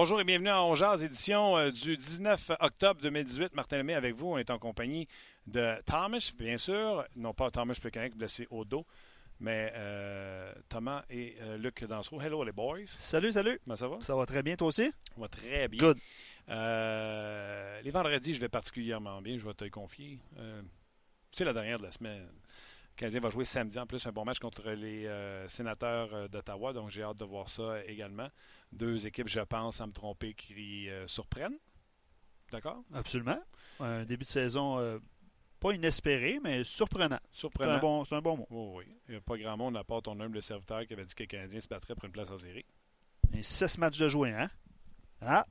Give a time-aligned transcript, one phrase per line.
[0.00, 3.52] Bonjour et bienvenue à Ongeaz, édition euh, du 19 octobre 2018.
[3.52, 4.28] Martin Lemay avec vous.
[4.28, 5.08] On est en compagnie
[5.48, 7.04] de Thomas, bien sûr.
[7.16, 8.86] Non pas Thomas Plekanec, blessé au dos,
[9.40, 12.20] mais euh, Thomas et euh, Luc Dansereau.
[12.20, 12.86] Hello les boys.
[12.86, 13.58] Salut, salut.
[13.64, 14.00] Comment ça va?
[14.00, 14.88] Ça va très bien, toi aussi?
[14.88, 15.80] Ça va très bien.
[15.80, 15.98] Good.
[16.48, 20.20] Euh, les vendredis, je vais particulièrement bien, je vais te le confier.
[21.32, 22.22] C'est la dernière de la semaine.
[22.22, 25.10] Le Canadien va jouer samedi en plus un bon match contre les
[25.48, 28.28] sénateurs d'Ottawa, donc j'ai hâte de voir ça également.
[28.72, 31.58] Deux équipes, je pense, sans me tromper, qui euh, surprennent.
[32.50, 32.82] D'accord?
[32.94, 33.38] Absolument.
[33.80, 34.98] Un début de saison euh,
[35.60, 37.18] pas inespéré, mais surprenant.
[37.32, 37.72] C'est Surprenant.
[37.72, 38.46] un, bon, c'est un bon mot.
[38.50, 38.94] Oui, oui.
[39.08, 41.22] Il n'y a pas grand monde à part ton humble serviteur qui avait dit que
[41.22, 42.64] le Canadien se battrait pour une place en série.
[43.34, 44.50] Et six matchs de jouer, hein?
[45.20, 45.44] Ah!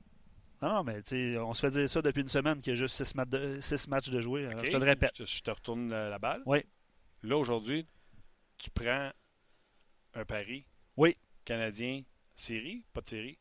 [0.60, 2.72] Non, non, mais tu sais, on se fait dire ça depuis une semaine qu'il y
[2.72, 4.48] a juste six, matchs de, six matchs de jouer.
[4.48, 4.64] OK?
[4.64, 5.12] je te le répète.
[5.16, 6.42] Je te, je te retourne la, la balle.
[6.46, 6.64] Oui.
[7.22, 7.86] Là, aujourd'hui,
[8.56, 9.12] tu prends
[10.14, 10.66] un pari.
[10.96, 11.16] Oui.
[11.44, 12.02] Canadien,
[12.40, 13.38] série, pas de série.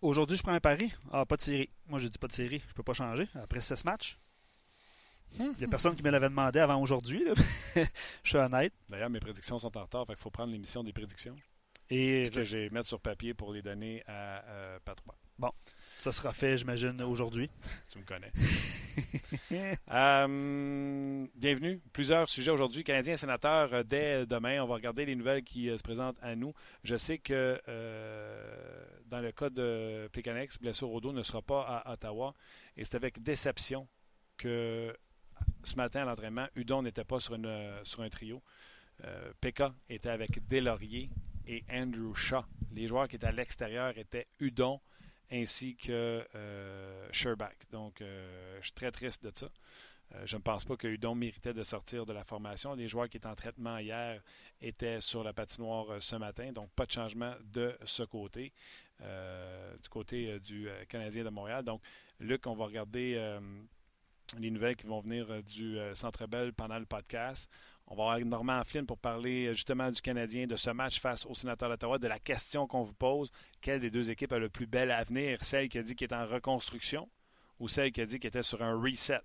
[0.00, 0.92] Aujourd'hui, je prends un pari.
[1.10, 1.70] Ah, pas de série.
[1.86, 2.62] Moi, j'ai dit pas de série.
[2.68, 3.26] Je peux pas changer.
[3.34, 4.18] Après six matchs.
[5.38, 7.24] Il n'y a personne qui me l'avait demandé avant aujourd'hui.
[7.76, 7.84] je
[8.24, 8.72] suis honnête.
[8.88, 11.36] D'ailleurs, mes prédictions sont en retard, fait qu'il faut prendre l'émission des prédictions
[11.90, 15.16] Et que je vais mettre sur papier pour les donner à euh, Patrois.
[15.98, 17.50] Ça sera fait, j'imagine, aujourd'hui.
[17.90, 18.32] Tu me connais.
[19.90, 21.80] Euh, bienvenue.
[21.92, 22.82] Plusieurs sujets aujourd'hui.
[22.82, 26.34] Canadiens sénateurs, euh, dès demain, on va regarder les nouvelles qui euh, se présentent à
[26.34, 26.52] nous.
[26.82, 27.60] Je sais que
[29.06, 32.34] dans le cas de Pécanex, blessure au ne sera pas à Ottawa.
[32.76, 33.86] Et c'est avec déception
[34.36, 34.94] que
[35.62, 37.38] ce matin à l'entraînement, Udon n'était pas sur,
[37.84, 38.42] sur un trio.
[39.40, 41.08] Pekka était avec Delaurier
[41.46, 42.44] et Andrew Shaw.
[42.72, 44.80] Les joueurs qui étaient à l'extérieur étaient Udon
[45.30, 47.54] ainsi que euh, Sherbach.
[47.70, 49.48] Donc, euh, je suis très triste de ça.
[50.14, 52.74] Euh, je ne pense pas que Udon méritait de sortir de la formation.
[52.74, 54.22] Les joueurs qui étaient en traitement hier
[54.60, 58.52] étaient sur la patinoire euh, ce matin, donc pas de changement de ce côté,
[59.00, 61.62] du côté du Canadien de Montréal.
[61.64, 61.80] Donc,
[62.18, 63.38] Luc, on va regarder
[64.36, 67.48] les nouvelles qui vont venir du Centre Bell pendant le podcast.
[67.90, 71.24] On va avoir Normand Flynn pour parler euh, justement du Canadien, de ce match face
[71.24, 73.30] au sénateur d'Ottawa, de la question qu'on vous pose.
[73.62, 75.42] Quelle des deux équipes a le plus bel avenir?
[75.42, 77.08] Celle qui a dit qu'elle est en reconstruction
[77.58, 79.22] ou celle qui a dit qu'elle était sur un reset?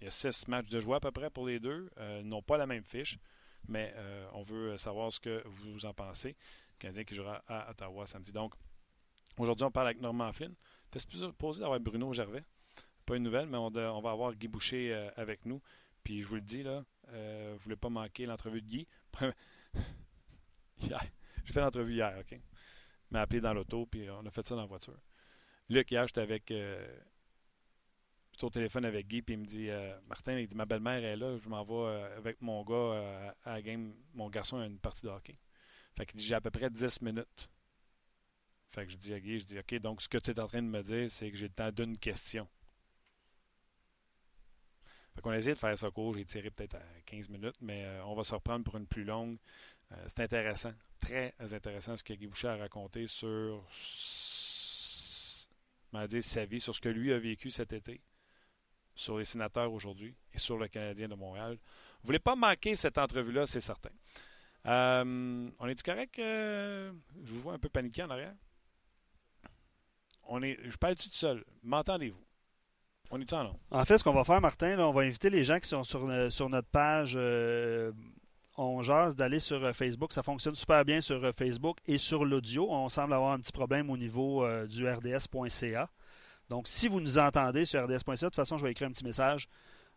[0.00, 1.90] Il y a six matchs de jouer à peu près pour les deux.
[1.98, 3.18] Euh, ils n'ont pas la même fiche,
[3.68, 6.30] mais euh, on veut savoir ce que vous en pensez.
[6.30, 8.32] Le Canadien qui jouera à Ottawa samedi.
[8.32, 8.54] Donc,
[9.36, 10.54] aujourd'hui, on parle avec Normand Flynn.
[10.90, 12.44] T'es supposé d'avoir Bruno Gervais.
[13.06, 15.62] Pas une nouvelle, mais on, va avoir Guy Boucher euh, avec nous.
[16.08, 18.88] Puis je vous le dis, là, euh, vous ne voulez pas manquer l'entrevue de Guy?
[20.80, 22.32] J'ai fait l'entrevue hier, OK?
[22.32, 22.40] Il
[23.10, 24.98] m'a appelé dans l'auto, puis on a fait ça dans la voiture.
[25.68, 26.50] Luc, hier, j'étais avec.
[26.50, 26.98] Euh,
[28.40, 31.16] au téléphone avec Guy, puis il me dit euh, Martin, il dit Ma belle-mère est
[31.16, 33.92] là, je m'en vais euh, avec mon gars à la game.
[34.14, 35.38] Mon garçon a une partie de hockey.
[35.94, 37.50] Fait qu'il dit J'ai à peu près 10 minutes.
[38.70, 40.46] Fait que je dis à Guy, je dis OK, donc ce que tu es en
[40.46, 42.48] train de me dire, c'est que j'ai le temps d'une question.
[45.18, 46.14] Fait qu'on a essayé de faire ça court.
[46.14, 49.02] J'ai tiré peut-être à 15 minutes, mais euh, on va se reprendre pour une plus
[49.02, 49.36] longue.
[49.90, 53.64] Euh, c'est intéressant, très intéressant ce que Guy Boucher a raconté sur
[56.20, 58.00] sa vie, sur ce que lui a vécu cet été,
[58.94, 61.58] sur les sénateurs aujourd'hui et sur le Canadien de Montréal.
[62.00, 63.90] Vous voulez pas manquer cette entrevue-là, c'est certain.
[64.66, 66.14] Euh, on est-tu correct?
[66.16, 66.92] je
[67.24, 68.36] vous vois un peu paniqué en arrière?
[70.28, 71.44] On est, je parle-tu tout seul?
[71.64, 72.27] M'entendez-vous?
[73.70, 76.06] En fait, ce qu'on va faire, Martin, on va inviter les gens qui sont sur,
[76.08, 77.92] euh, notre page euh,
[78.56, 80.12] On Jase d'aller sur euh, Facebook.
[80.12, 82.68] Ça fonctionne super bien sur Facebook et sur l'audio.
[82.70, 85.88] On semble avoir un petit problème au niveau du rds.ca.
[86.50, 89.04] Donc, si vous nous entendez sur rds.ca, de toute façon, je vais écrire un petit
[89.04, 89.48] message.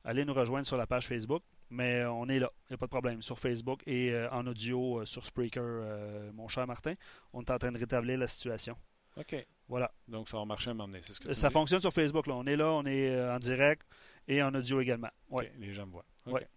[0.04, 1.44] Allez nous rejoindre sur la page Facebook.
[1.70, 5.06] Mais on est là, il n'y a pas de problème, sur Facebook et en audio
[5.06, 6.96] sur Spreaker, mon cher Martin.
[7.32, 8.76] On est en train de rétablir la situation.
[9.18, 9.36] OK.
[9.68, 9.92] Voilà.
[10.08, 11.00] Donc, ça va marcher à m'emmener.
[11.02, 11.54] C'est ce que Ça dis?
[11.54, 12.28] fonctionne sur Facebook.
[12.28, 12.36] Là.
[12.36, 13.88] On est là, on est euh, en direct
[14.28, 15.10] et en audio également.
[15.58, 16.06] Les gens me voient.
[16.26, 16.48] Ouais.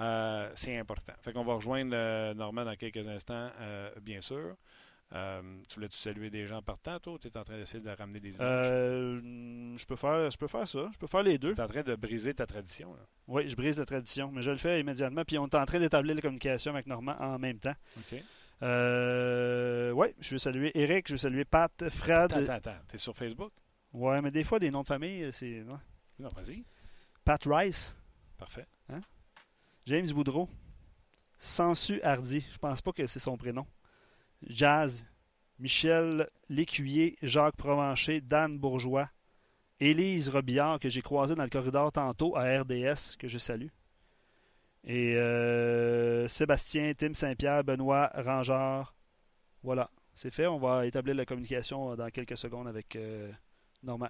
[0.00, 1.12] Euh, c'est important.
[1.22, 4.56] Fait qu'on va rejoindre euh, Normand dans quelques instants, euh, bien sûr.
[5.12, 8.18] Tu voulais-tu saluer des gens partant, toi, ou tu es en train d'essayer de ramener
[8.18, 8.48] des images?
[8.48, 10.88] Euh, je, peux faire, je peux faire ça.
[10.92, 11.54] Je peux faire les deux.
[11.54, 12.92] Tu es en train de briser ta tradition.
[12.94, 13.00] Là.
[13.28, 15.22] Oui, je brise la tradition, mais je le fais immédiatement.
[15.24, 17.74] Puis on est en train d'établir la communication avec Normand en même temps.
[17.96, 18.20] OK.
[18.62, 22.32] Euh, oui, je veux saluer Eric, je veux saluer Pat, Fred.
[22.32, 22.76] Attends, attends, attends.
[22.88, 23.52] Tu es sur Facebook?
[23.92, 25.62] Ouais, mais des fois, des noms de famille, c'est.
[25.62, 25.78] ouais.
[26.18, 26.64] Non, vas-y.
[27.24, 27.96] Pat Rice,
[28.36, 28.66] Parfait.
[29.86, 30.48] James Boudreau,
[31.38, 33.66] Sansu Hardy, je pense pas que c'est son prénom.
[34.46, 35.04] Jazz,
[35.58, 39.10] Michel Lécuyer, Jacques Provencher, Dan Bourgeois,
[39.80, 43.68] Élise Robillard, que j'ai croisé dans le corridor tantôt à RDS, que je salue.
[44.86, 48.94] Et euh, Sébastien, Tim Saint-Pierre, Benoît Rangard.
[49.62, 50.46] Voilà, c'est fait.
[50.46, 53.32] On va établir la communication dans quelques secondes avec euh.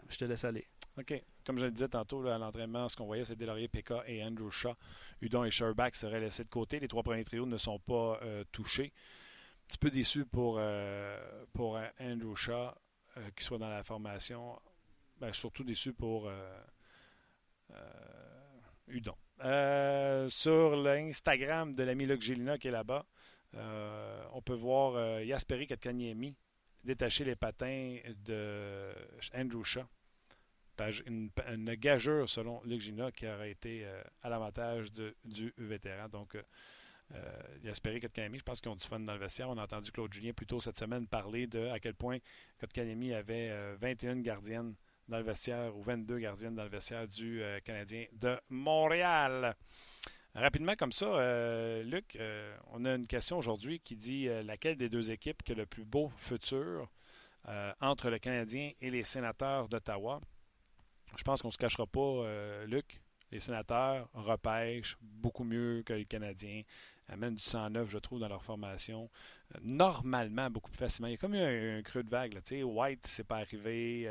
[0.08, 0.66] Je te laisse aller.
[0.98, 1.22] OK.
[1.44, 4.50] Comme je le disais tantôt, à l'entraînement, ce qu'on voyait, c'est Delaurier, Pekka et Andrew
[4.50, 4.74] Shaw.
[5.20, 6.78] Udon et Sherbach seraient laissés de côté.
[6.80, 8.92] Les trois premiers trios ne sont pas euh, touchés.
[8.94, 11.18] Un petit peu déçu pour, euh,
[11.58, 12.70] euh, Andrew Shaw
[13.16, 14.58] euh, qui soit dans la formation.
[15.18, 16.60] Ben, surtout déçu pour euh,
[17.72, 17.76] euh,
[18.88, 19.16] Udon.
[19.42, 23.04] Euh, sur l'Instagram de l'ami Luc Gélina qui est là-bas,
[23.56, 26.36] euh, on peut voir euh, Yasperi Katkaniemi
[26.84, 28.92] détacher les patins de
[29.34, 29.84] Andrew Shaw.
[31.06, 31.30] Une,
[31.76, 34.92] gageure, selon Luc Gina, qui aurait été euh, à l'avantage
[35.24, 36.08] du vétéran.
[36.08, 36.36] Donc,
[37.62, 39.48] Yasperi Kotkaniemi, je pense qu'ils ont du fun dans le vestiaire.
[39.48, 42.18] On a entendu Claude Julien plus tôt cette semaine parler de à quel point
[42.58, 44.74] Kotkaniemi avait euh, 21 gardiennes
[45.08, 49.54] dans le vestiaire ou 22 gardiennes dans le vestiaire du euh, Canadien de Montréal.
[50.34, 54.88] Rapidement comme ça, euh, Luc, euh, on a une question aujourd'hui qui dit laquelle des
[54.88, 56.88] deux équipes qui a le plus beau futur
[57.80, 60.20] entre le Canadien et les sénateurs d'Ottawa?
[61.16, 63.00] Je pense qu'on ne se cachera pas, Luc.
[63.30, 66.62] Les sénateurs repêchent beaucoup mieux que les Canadiens,
[67.08, 69.10] amènent du 109, je trouve, dans leur formation.
[69.62, 71.08] Normalement, beaucoup plus facilement.
[71.08, 72.32] Il y a comme eu un, creux de vague.
[72.32, 72.64] Là.
[72.64, 74.08] White, c'est pas arrivé.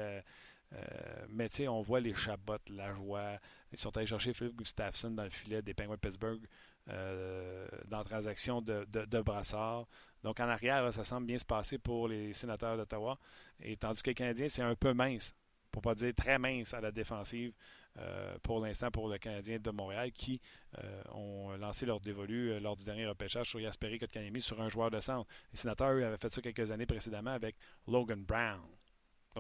[1.30, 3.40] Mais tu sais, on voit les Chabot, la joie.
[3.72, 6.42] Ils sont allés chercher Philip Gustafsson dans le filet des Penguins de Pittsburgh
[6.90, 9.88] euh, dans la transaction de, Brassard.
[10.24, 13.18] Donc en arrière, ça semble bien se passer pour les sénateurs d'Ottawa.
[13.62, 15.34] Et tandis que les Canadiens, c'est un peu mince,
[15.72, 17.54] pour pas dire très mince à la défensive
[18.00, 20.42] euh, pour l'instant pour le Canadien de Montréal qui
[20.84, 24.68] euh, ont lancé leur dévolu euh, lors du dernier repêchage sur Yasperi Kotkaniemi sur un
[24.68, 25.30] joueur de centre.
[25.52, 27.56] Les sénateurs, eux, avaient fait ça quelques années précédemment avec
[27.88, 28.62] Logan Brown.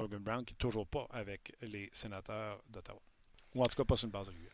[0.02, 3.02] Logan Brown qui n'est toujours pas avec les sénateurs d'Ottawa.
[3.56, 4.54] Ou en tout cas pas sur une base régulière.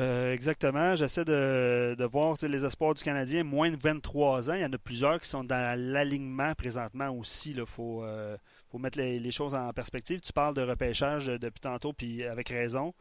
[0.00, 0.96] Euh, exactement.
[0.96, 4.54] J'essaie de, voir les espoirs du Canadien, moins de 23 ans.
[4.54, 7.52] Il y en a plusieurs qui sont dans l'alignement présentement aussi.
[7.52, 8.36] Il faut, euh,
[8.70, 10.20] faut mettre les, choses en perspective.
[10.20, 12.92] Tu parles de repêchage depuis tantôt, puis avec raison.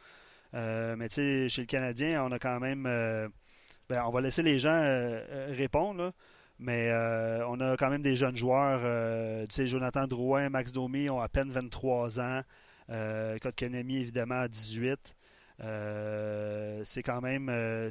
[0.53, 2.85] Euh, mais chez le Canadien, on a quand même.
[2.85, 3.27] euh,
[3.89, 4.81] ben, on va laisser les gens
[5.49, 6.13] répondre.
[6.59, 8.81] Mais euh, on a quand même des jeunes joueurs.
[8.83, 12.41] euh, Jonathan Drouin, Max Domi ont à peine 23 ans.
[12.89, 15.15] Euh, Kotkaniemi, évidemment, à 18.
[15.61, 17.47] Euh, c'est quand même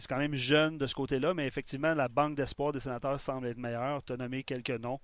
[0.09, 3.59] quand même jeune de ce côté-là, mais effectivement, la banque d'espoir des sénateurs semble être
[3.59, 4.03] meilleure.
[4.05, 5.01] Tu as nommé quelques noms,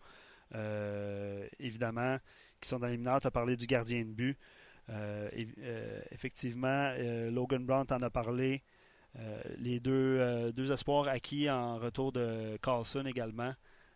[1.58, 2.18] évidemment,
[2.60, 3.20] qui sont dans les mineurs.
[3.20, 4.36] Tu as parlé du gardien de but.
[6.10, 6.92] Effectivement,
[7.30, 8.62] Logan Brown t'en a parlé.
[9.16, 13.54] Euh, les deux, euh, deux espoirs acquis en retour de Carlson également.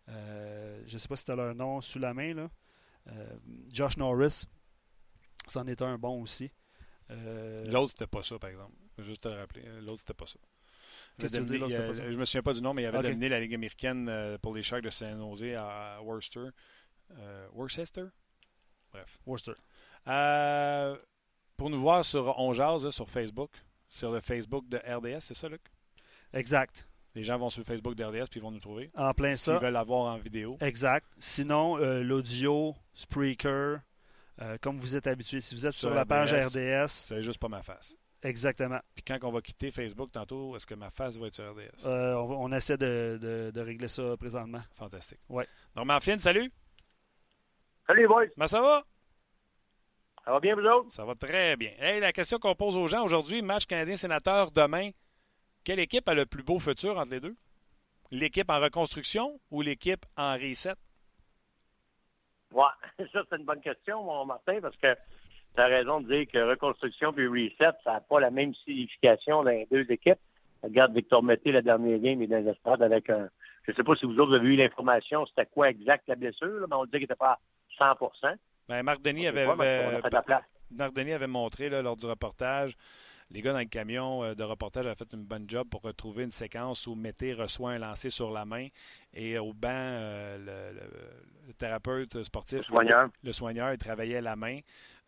[0.09, 2.33] Euh, je ne sais pas si tu as leur nom sous la main.
[2.33, 2.49] Là.
[3.69, 4.45] Josh Norris,
[5.47, 6.51] c'en est un bon aussi.
[7.09, 8.73] L'autre, c'était pas ça, par exemple.
[8.99, 9.63] Juste te le rappeler.
[9.81, 10.39] L'autre, c'était pas ça.
[11.19, 12.11] Dire, dominé- il c'était a- pas ça?
[12.11, 13.03] je me souviens pas du nom, mais il avait Ok.
[13.05, 16.47] dominé la Ligue américaine euh, pour les Sharks de San Jose à Worcester.
[17.11, 18.05] Euh, Worcester?
[18.91, 19.17] Bref.
[19.25, 19.53] Worcester.
[20.07, 20.97] Euh,
[21.57, 23.51] pour nous voir sur On là, sur Facebook,
[23.93, 25.61] sur le Facebook de RDS, c'est ça, Luc?
[26.33, 26.87] Exact.
[27.15, 28.89] Les gens vont sur le Facebook de RDS puis ils vont nous trouver.
[28.95, 29.59] En plein S'ils ça.
[29.59, 30.57] veulent l'avoir en vidéo.
[30.61, 31.05] Exact.
[31.19, 33.81] Sinon, euh, l'audio, Spreaker,
[34.41, 35.39] euh, comme vous êtes habitué.
[35.41, 36.87] Si vous êtes sur, Sur la page RDS.
[37.07, 37.95] C'est juste pas ma face.
[38.23, 38.79] exactement.
[38.95, 41.85] Puis quand on va quitter Facebook tantôt, est-ce que ma face va être sur RDS?
[41.85, 44.63] Euh, on, va- on essaie de, de- de régler ça présentement.
[44.73, 45.19] Fantastique.
[45.29, 45.47] Ouais.
[45.75, 46.51] Normand Flynn, salut!
[47.85, 48.25] Salut, boys.
[48.33, 48.83] Comment ça va?
[50.25, 50.91] Ça va bien, vous autres?
[50.91, 51.71] Ça va très bien.
[51.79, 54.91] Hey, la question qu'on pose aux gens aujourd'hui, match canadien-sénateur demain.
[55.65, 57.35] Quelle équipe a le plus beau futur entre les deux?
[58.09, 60.75] L'équipe en reconstruction ou l'équipe en reset?
[62.53, 62.63] Ouais,
[63.11, 64.95] ça, c'est une bonne question, mon Martin, parce que
[65.55, 69.43] tu as raison de dire que reconstruction puis reset, ça n'a pas la même signification
[69.43, 70.19] dans les deux équipes.
[70.61, 73.27] Regarde Victor Mété, la dernière game, il est dans les estrades avec un.
[73.63, 76.61] Je ne sais pas si vous autres avez eu l'information, c'était quoi exact la blessure,
[76.61, 77.39] là, mais on disait qu'il n'était pas
[77.79, 78.07] à 100
[78.67, 79.45] Ben, Marc Denis avait,
[80.71, 82.75] Marc Denis avait montré là, lors du reportage
[83.33, 86.23] les gars dans le camion euh, de reportage ont fait une bonne job pour retrouver
[86.23, 88.67] une séquence où Mété reçoit un lancer sur la main
[89.13, 90.75] et au banc, euh,
[91.47, 94.59] le, thérapeute sportif, le soigneur, le soigneur il travaillait la main.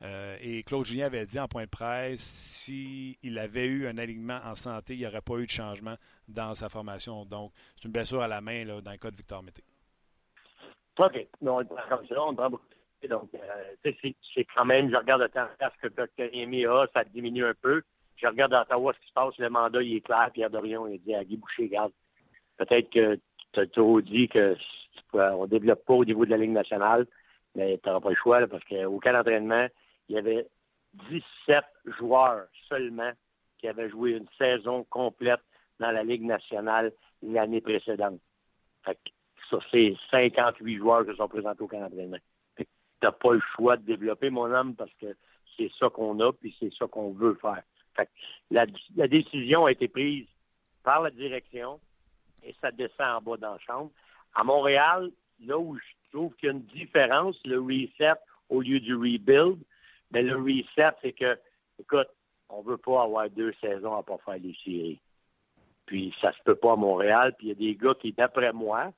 [0.01, 4.39] Euh, et Claude Julien avait dit en point de presse s'il avait eu un alignement
[4.43, 5.95] en santé, il n'y aurait pas eu de changement
[6.27, 7.25] dans sa formation.
[7.25, 9.63] Donc, c'est une blessure à la main là, dans le cas de Victor Mété.
[10.97, 11.27] OK.
[11.41, 12.65] on comme ça, on prend beaucoup.
[13.07, 13.29] Donc,
[13.83, 15.47] c'est quand même, je regarde le temps
[15.81, 16.71] que Dr.
[16.71, 17.81] a, ça diminue un peu
[18.17, 20.29] je regarde à Ottawa ce qui se passe, le mandat, il est clair.
[20.33, 21.91] Pierre Dorion, il dit à Guy Boucher, regarde,
[22.57, 23.19] peut-être que
[23.53, 24.55] tu as trop dit que
[25.13, 27.05] on développe pas au niveau de la Ligue nationale,
[27.55, 29.67] mais tu n'auras pas le choix, parce qu'au cas d'entraînement,
[30.09, 30.47] il y avait
[31.09, 31.63] 17
[31.97, 33.12] joueurs seulement
[33.57, 35.39] qui avaient joué une saison complète
[35.79, 38.19] dans la Ligue nationale l'année précédente.
[38.83, 42.17] Fait que c'est 58 joueurs qui sont présentés au camp d'entraînement.
[43.12, 45.15] Pas le choix de développer, mon homme, parce que
[45.57, 47.63] c'est ça qu'on a, puis c'est ça qu'on veut faire
[48.51, 50.27] la, décision a été prise
[50.83, 51.79] par la direction
[52.43, 53.91] et ça descend en bas dans la chambre.
[54.33, 55.12] À Montréal,
[55.43, 58.19] là où je trouve qu'il y a une différence, le reset
[58.50, 59.57] au lieu du rebuild,
[60.12, 61.38] mais le reset, c'est que,
[61.79, 62.07] écoute,
[62.50, 65.00] on veut pas avoir deux saisons à pas faire les séries.
[65.88, 67.33] Puis ça se peut pas à Montréal.
[67.38, 68.91] Puis il y a des gars qui, d'après moi,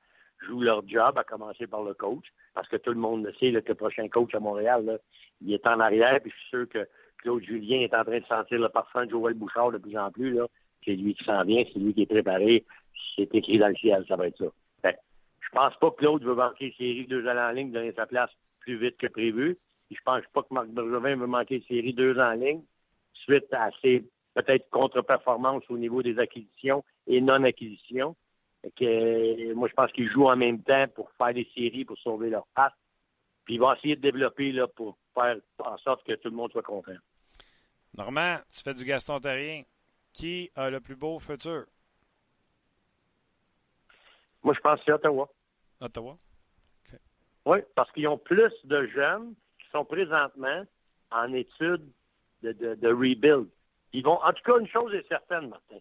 [0.46, 3.52] jouent leur job, à commencer par le coach, parce que tout le monde le sait,
[3.62, 4.98] que le prochain coach à Montréal,
[5.40, 8.24] il est en arrière, puis je suis sûr que Claude Julien est en train de
[8.26, 10.32] sentir le parfum de Joël Bouchard de plus en plus.
[10.32, 10.46] Là.
[10.84, 12.64] C'est lui qui s'en vient, c'est lui qui est préparé.
[13.16, 14.46] C'est écrit dans le ciel, ça va être ça.
[14.84, 14.90] Je
[15.40, 18.30] je pense pas que Claude veut manquer série deux ans en ligne, donner sa place
[18.60, 19.56] plus vite que prévu.
[19.90, 22.62] Je je pense pas que Marc Bergevin veut manquer série deux ans en ligne
[23.14, 24.04] suite à ses
[24.34, 28.14] peut-être contre-performances au niveau des acquisitions et non-acquisitions.
[28.76, 32.30] Que, moi, je pense qu'ils jouent en même temps pour faire des séries, pour sauver
[32.30, 32.72] leur passe.
[33.44, 36.50] Puis ils vont essayer de développer là, pour faire en sorte que tout le monde
[36.50, 36.96] soit content.
[37.96, 39.62] Normand, tu fais du Gaston Terrien.
[40.12, 41.66] Qui a le plus beau futur?
[44.42, 45.28] Moi, je pense que c'est Ottawa.
[45.80, 46.18] Ottawa?
[47.44, 50.64] Oui, parce qu'ils ont plus de jeunes qui sont présentement
[51.10, 51.90] en études
[52.42, 53.48] de, de, rebuild.
[53.92, 55.78] Ils vont, en tout cas, une chose est certaine, Martin.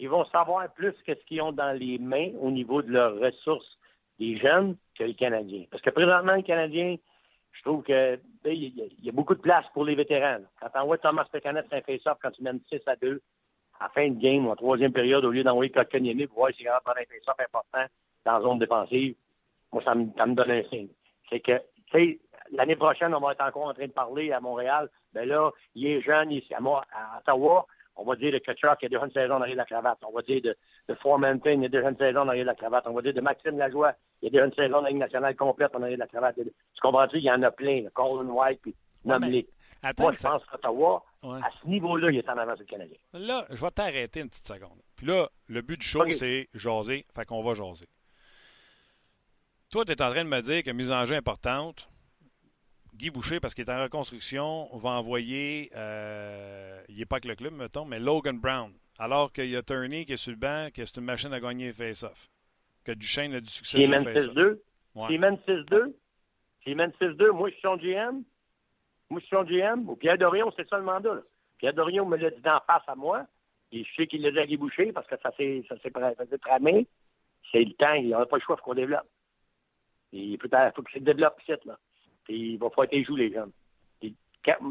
[0.00, 3.78] Ils vont savoir plus qu'est-ce qu'ils ont dans les mains au niveau de leurs ressources
[4.18, 5.64] des jeunes que les Canadiens.
[5.70, 6.96] Parce que présentement, les Canadiens,
[7.52, 10.42] je trouve que il y, a beaucoup de place pour les vétérans.
[10.60, 13.20] Quand tu envoies Thomas Pecanet un face-off quand tu mènes 6 à 2
[13.80, 16.68] à fin de game ou en troisième période, au lieu d'envoyer Kotkaniemi pour voir s'il
[16.68, 17.84] rentre dans un face-off important
[18.24, 19.14] dans la zone défensive,
[19.72, 20.88] moi, ça me, donne un signe.
[21.28, 21.58] C'est que,
[21.90, 22.18] tu sais,
[22.52, 24.88] l'année prochaine, on va être encore en train de parler à Montréal.
[25.12, 27.66] Ben là, il est jeune, est à, à Ottawa
[27.98, 29.98] on va dire de Kachuk, il y a déjà une saison derrière la cravate.
[30.06, 30.56] On va dire de,
[30.88, 32.86] de Formanton, il y a déjà une saison derrière la cravate.
[32.86, 34.98] On va dire de Maxime Lajoie, il y a déjà une saison dans la Ligue
[34.98, 36.36] nationale complète en arrière la cravate.
[36.36, 36.50] Tu
[36.80, 37.18] comprends-tu?
[37.18, 37.84] Il y en a plein.
[37.92, 38.74] Colin White, puis
[39.04, 42.96] ouais, Moi, je pense qu'Ottawa, à ce niveau-là, il est en avance du Canadien.
[43.12, 44.80] Là, je vais t'arrêter une petite seconde.
[44.96, 47.04] Puis là, le but du show, c'est jaser.
[47.14, 47.88] Fait qu'on va jaser.
[49.70, 51.88] Toi, tu es en train de me dire que mise en jeu importante,
[52.98, 57.36] Guy Boucher, parce qu'il est en reconstruction, va envoyer, euh, il n'est pas avec le
[57.36, 58.72] club, mettons, mais Logan Brown.
[58.98, 61.38] Alors qu'il y a Turney qui est sur le banc, qui est une machine à
[61.38, 62.28] gagner face-off.
[62.84, 64.34] Que Duchesne a du succès sur face-off.
[64.34, 64.58] 6-2.
[65.06, 65.94] S'il mène 6-2.
[66.64, 68.24] S'il mène 6-2, moi, je suis son GM.
[69.10, 69.96] Moi, je suis son GM.
[69.96, 71.14] Pierre Dorion, c'est ça le mandat.
[71.14, 71.20] Là.
[71.58, 73.26] Pierre Dorion me l'a dit d'en face à moi.
[73.70, 75.62] Et je sais qu'il l'a dit à Guy Boucher parce que ça s'est
[76.40, 76.88] tramé.
[77.52, 77.94] C'est le temps.
[77.94, 79.06] Il n'y a pas le choix, il faut qu'on développe.
[80.12, 80.48] Il faut
[80.82, 81.52] que ça développe ici,
[82.28, 83.52] il va falloir qu'ils jouent, les jeunes.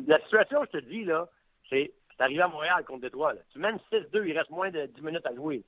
[0.07, 1.27] la situation, je te dis, là,
[1.69, 3.33] c'est arrivé à Montréal contre Détroit.
[3.33, 3.41] Là.
[3.51, 5.63] Tu mènes 6-2, il reste moins de 10 minutes à jouer.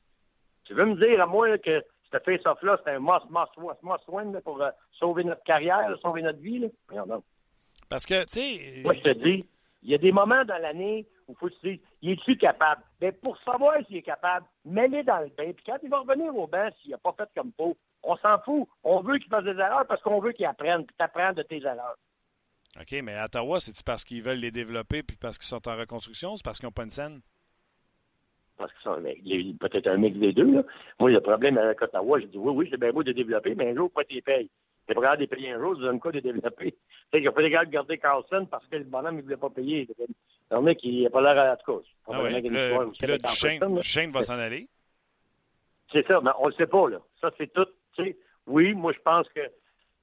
[0.65, 4.07] Tu veux me dire à moi que ce face-off-là, c'est un must, must, must, must
[4.07, 6.59] win pour euh, sauver notre carrière, sauver notre vie?
[6.59, 6.67] Là?
[6.93, 7.23] Non, non.
[7.87, 8.81] Parce que, tu sais.
[8.83, 9.45] Moi, je te dis,
[9.83, 12.81] il y a des moments dans l'année où il faut se dire, il est-tu capable?
[13.01, 15.51] Mais ben, pour savoir s'il est capable, mets-le dans le bain.
[15.53, 18.39] Puis quand il va revenir au banc, s'il n'a pas fait comme faut, on s'en
[18.39, 18.67] fout.
[18.83, 21.61] On veut qu'il fasse des erreurs parce qu'on veut qu'il apprenne, puis t'apprennes de tes
[21.61, 21.97] erreurs.
[22.79, 25.75] OK, mais à Ottawa, c'est-tu parce qu'ils veulent les développer puis parce qu'ils sont en
[25.75, 26.35] reconstruction?
[26.35, 27.21] C'est parce qu'ils n'ont pas une scène?
[28.57, 29.01] Parce qu'ils sont
[29.59, 30.51] peut-être un mix des deux.
[30.51, 30.63] Là.
[30.99, 33.71] Moi, le problème avec Ottawa, je dis oui, oui, c'est bien beau de développer, mais
[33.71, 34.49] un jour, pas tes payes.
[34.87, 36.71] C'est pas grave de payer un jour, tu donnes quoi de développer?
[37.11, 39.23] Tu sais, a pas les gars de garder Carlson parce que le bonhomme, il ne
[39.23, 39.87] voulait pas payer.
[40.51, 41.85] Le mec, il n'a pas l'air à la cause.
[42.07, 43.17] Ah oui, le, là,
[43.67, 44.67] Duchesne va s'en aller?
[45.91, 46.99] C'est ça, mais on ne le sait pas, là.
[47.21, 47.67] Ça, c'est tout
[48.47, 49.41] oui, moi, je pense que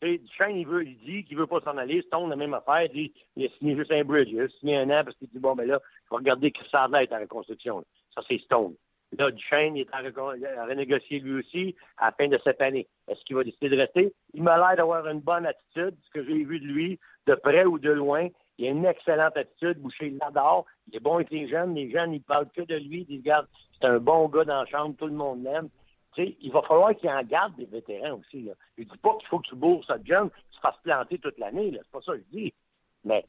[0.02, 2.02] Duchesne, il, veut, il dit qu'il ne veut pas s'en aller.
[2.02, 2.84] Stone, la même affaire.
[2.84, 4.28] Il, dit, il a signé juste un bridge.
[4.30, 6.64] Il a signé un an parce qu'il dit, bon, ben là, il faut regarder que
[6.70, 7.84] ça va être en reconstruction.
[8.14, 8.74] Ça, c'est Stone.
[9.18, 12.86] Là, Duchesne est en, à renégocier lui aussi à la fin de cette année.
[13.08, 14.12] Est-ce qu'il va décider de rester?
[14.34, 17.64] Il m'a l'air d'avoir une bonne attitude, ce que j'ai vu de lui, de près
[17.64, 18.28] ou de loin.
[18.58, 19.78] Il a une excellente attitude.
[19.78, 20.66] Boucher l'adore.
[20.88, 21.74] Il est bon avec les jeunes.
[21.74, 23.00] Les jeunes, ils parlent que de lui.
[23.02, 23.46] Ils disent, regarde,
[23.80, 24.94] c'est un bon gars dans la chambre.
[24.98, 25.68] Tout le monde l'aime.
[26.16, 28.42] Il va falloir qu'il en garde des vétérans aussi.
[28.42, 28.52] Là.
[28.78, 31.38] Je dis pas qu'il faut que tu bourses à jeune, que tu fasses planter toute
[31.38, 31.72] l'année.
[31.72, 32.54] C'est pas ça que je dis.
[33.04, 33.24] Mais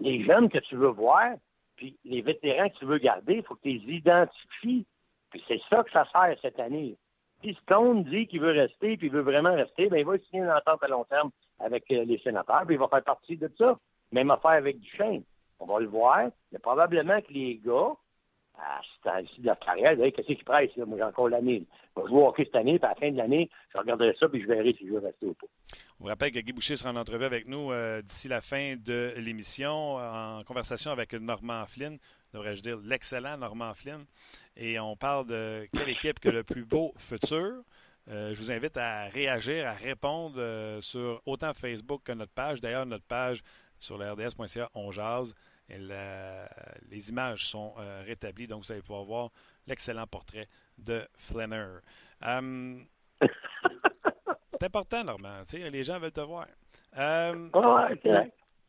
[0.00, 1.34] les jeunes que tu veux voir,
[1.76, 4.86] puis les vétérans que tu veux garder, il faut que tu les identifies.
[5.30, 6.96] Puis c'est ça que ça sert cette année.
[7.42, 10.42] Si Stone dit qu'il veut rester, puis il veut vraiment rester, ben il va signer
[10.42, 13.50] une entente à long terme avec euh, les sénateurs, puis il va faire partie de
[13.58, 13.78] ça.
[14.12, 15.22] Même affaire avec Duchesne.
[15.58, 16.28] On va le voir.
[16.52, 17.92] Mais probablement que les gars,
[18.58, 18.80] à
[19.26, 20.70] ce de la carrière, qu'est-ce qui presse?
[20.76, 21.64] Moi, j'ai encore l'année.
[21.96, 24.28] Je vais jouer au cette année, puis à la fin de l'année, je regarderai ça,
[24.28, 25.46] puis je verrai si je veux rester ou pas.
[25.98, 28.76] On vous rappelle que Guy Boucher sera en entrevue avec nous euh, d'ici la fin
[28.76, 31.98] de l'émission, en conversation avec Normand Flynn,
[32.32, 34.04] devrais-je dire l'excellent Normand Flynn.
[34.56, 37.62] Et on parle de quelle équipe que le plus beau futur.
[38.08, 42.60] Euh, je vous invite à réagir, à répondre euh, sur autant Facebook que notre page.
[42.60, 43.42] D'ailleurs, notre page
[43.78, 45.34] sur le rds.ca, on jase.
[45.68, 49.30] Les images sont euh, rétablies, donc vous allez pouvoir voir
[49.66, 51.78] l'excellent portrait de Flanner.
[52.24, 52.86] Hum,
[53.20, 55.42] c'est important, Normand.
[55.52, 56.46] Les gens veulent te voir.
[56.96, 57.50] Um,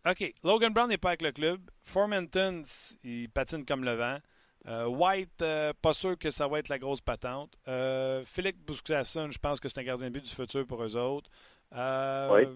[0.10, 0.34] OK.
[0.44, 1.70] Logan Brown n'est pas avec le club.
[1.84, 2.64] Formanton,
[3.04, 4.18] il patine comme le vent.
[4.68, 5.44] Euh, White,
[5.82, 7.56] pas sûr que ça va être la grosse patente.
[8.26, 11.30] Philippe Bouscasson, je pense que c'est un gardien de but du futur pour eux autres.
[11.74, 12.48] oui.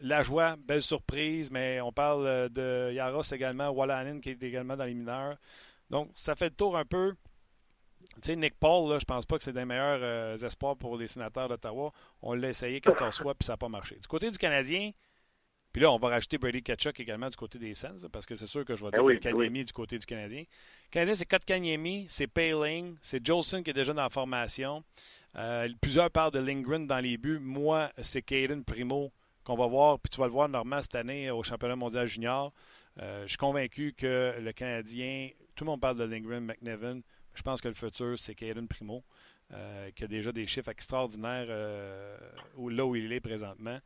[0.00, 4.76] La joie, belle surprise, mais on parle euh, de Yaros également, Wallanen qui est également
[4.76, 5.36] dans les mineurs.
[5.90, 7.14] Donc, ça fait le tour un peu.
[8.16, 10.96] Tu sais, Nick Paul, là, je pense pas que c'est des meilleurs euh, espoirs pour
[10.96, 11.92] les sénateurs d'Ottawa.
[12.22, 13.96] On l'a essayé 14 fois, puis ça n'a pas marché.
[13.96, 14.92] Du côté du Canadien,
[15.72, 18.46] puis là, on va rajouter Brady Ketchuk également du côté des Sens, parce que c'est
[18.46, 20.40] sûr que je vais ben dire oui, du côté du Canadien.
[20.40, 24.82] Le Canadien, c'est Kotkaniemi, c'est Paling, c'est Jolson qui est déjà dans la formation.
[25.36, 27.38] Euh, plusieurs parlent de Lindgren dans les buts.
[27.40, 29.12] Moi, c'est Caden Primo
[29.48, 32.52] qu'on va voir, puis tu vas le voir normalement cette année au championnat mondial junior.
[33.00, 37.00] Euh, je suis convaincu que le Canadien, tout le monde parle de Lindgren, McNevin.
[37.32, 39.02] Je pense que le futur, c'est Caden Primo,
[39.54, 42.18] euh, qui a déjà des chiffres extraordinaires euh,
[42.58, 43.78] là où il est présentement.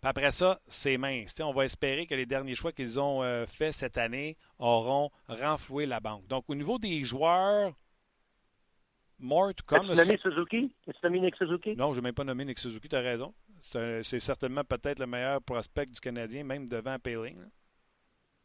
[0.00, 1.34] Puis après ça, c'est mince.
[1.42, 6.00] on va espérer que les derniers choix qu'ils ont faits cette année auront renfloué la
[6.00, 6.26] banque.
[6.28, 7.74] Donc, au niveau des joueurs,
[9.18, 9.90] more to come.
[9.90, 10.74] As-tu nommé Suzuki?
[10.88, 11.76] As-tu nommé Nick Suzuki?
[11.76, 13.34] Non, je n'ai même pas nommé Nick Suzuki, tu as raison.
[13.62, 17.36] C'est certainement peut-être le meilleur prospect du Canadien, même devant Paling.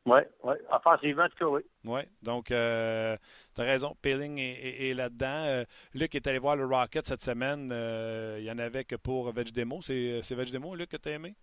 [0.06, 0.54] Oui, oui.
[0.69, 1.62] Offensivement, en tout cas, oui.
[1.84, 3.17] Oui, donc euh,
[3.56, 3.95] tu as raison.
[4.01, 5.45] Paling est, là-dedans.
[5.45, 7.69] Euh, Luc est allé voir le Rocket cette semaine.
[7.71, 9.82] Euh, il y en avait que pour Demo.
[9.82, 11.36] C'est Demo, Luc, que tu as aimé?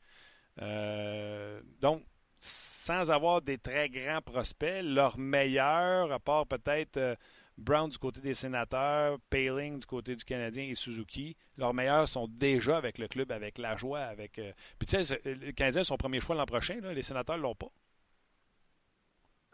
[1.80, 2.04] donc,
[2.36, 7.16] sans avoir des très grands prospects, leur meilleur, à part peut-être
[7.58, 12.26] Brown du côté des sénateurs, Paling du côté du Canadien et Suzuki, leurs meilleurs sont
[12.28, 14.38] déjà avec le club, avec la joie, avec.
[14.38, 17.54] Euh, puis tu sais, le Canadien son premier choix l'an prochain, les sénateurs ne l'ont
[17.54, 17.70] pas.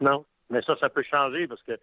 [0.01, 1.77] Non, mais ça, ça peut changer parce que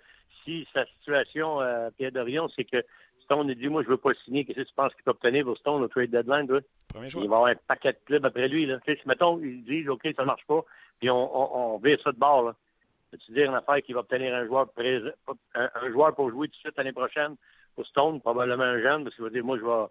[0.44, 2.83] si sa situation, euh, Pierre Dorion, c'est que
[3.26, 5.11] Stone a dit Moi, je ne veux pas signer, qu'est-ce que tu penses qu'il peut
[5.11, 6.46] obtenir pour Stone au trade deadline,
[6.88, 7.22] Premier choix.
[7.22, 8.66] Il va avoir un paquet de clubs après lui.
[8.66, 8.79] Là.
[8.87, 10.64] si, mettons, ils disent OK, ça ne marche pas,
[10.98, 12.44] puis on, on, vire ça de bord.
[12.44, 12.57] Là.
[13.11, 14.69] Peux-tu dire une affaire qui va obtenir un joueur
[15.55, 17.37] un, joueur pour jouer tout de suite l'année prochaine
[17.75, 19.87] pour Stone, probablement un jeune, parce qu'il va dire moi je vais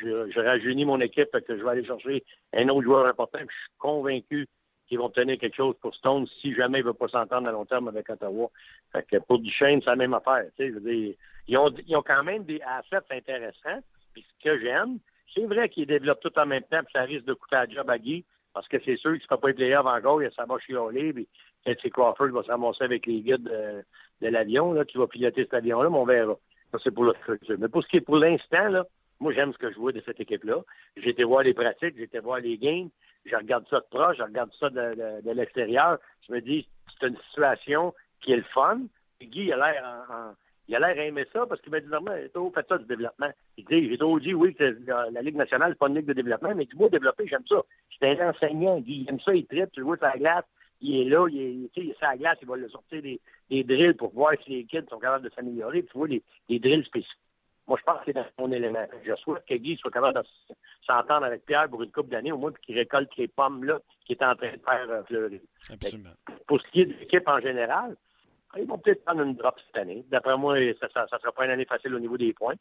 [0.00, 3.38] je, rajeunis mon équipe que je vais aller chercher un autre joueur important.
[3.38, 4.48] je suis convaincu
[4.86, 7.52] qu'ils vont obtenir quelque chose pour Stone si jamais il ne veut pas s'entendre à
[7.52, 8.50] long terme avec Ottawa.
[8.92, 10.44] Fait que pour Duchesne, c'est la même affaire.
[10.58, 11.14] Je veux dire,
[11.48, 13.82] ils, ont, ils ont quand même des assets intéressants.
[14.12, 14.98] Puis ce que j'aime,
[15.34, 17.88] c'est vrai qu'ils développent tout en même temps, puis ça risque de coûter à job
[17.90, 20.46] à Guy, parce que c'est sûr qu'il ne sera pas les avant encore, il ça
[20.46, 21.28] va chialer, puis
[21.74, 25.54] peut-être Crawford va se ramasser avec les guides de, l'avion, là, qui va piloter cet
[25.54, 26.36] avion-là, mais on verra.
[26.72, 27.56] Ça, c'est pour le futur.
[27.58, 28.84] Mais pour ce qui est pour l'instant, là,
[29.20, 30.62] moi, j'aime ce que je vois de cette équipe-là.
[30.96, 32.88] J'ai été voir les pratiques, j'ai été voir les games,
[33.24, 35.98] je regarde ça de proche, je regarde ça de, l'extérieur.
[36.28, 38.80] Je me dis, c'est une situation qui est le fun.
[39.20, 40.34] Guy, il a l'air en
[40.68, 43.30] il a l'air aimer ça parce qu'il m'a dit normalement, oh, faites ça du développement.
[43.56, 46.12] Il dit, j'ai toujours dit, oui, que la, Ligue nationale, c'est pas une ligue de
[46.12, 47.62] développement, mais du mot développer, j'aime ça.
[47.98, 50.44] C'est un enseignant, il aime ça, il tripe, tu vois sur la glace,
[50.80, 53.20] il est là, il est, il est sur la glace, il va le sortir des,
[53.50, 56.58] des drills pour voir si les kids sont capables de s'améliorer, tu vois, les, les
[56.58, 57.18] drills spécifiques.
[57.68, 58.86] Moi, je pense que c'est dans mon élément.
[59.04, 60.54] Je souhaite que Guy soit capable de
[60.86, 63.80] s'entendre avec Pierre pour une couple d'années, au moins, puis qu'il récolte les pommes là
[64.04, 65.40] qu'il est en train de faire euh, fleurir.
[65.72, 66.10] Absolument.
[66.46, 67.96] Pour ce qui est de l'équipe en général,
[68.56, 70.04] ils vont peut-être prendre une drop cette année.
[70.10, 72.54] D'après moi, ça ne sera pas une année facile au niveau des points.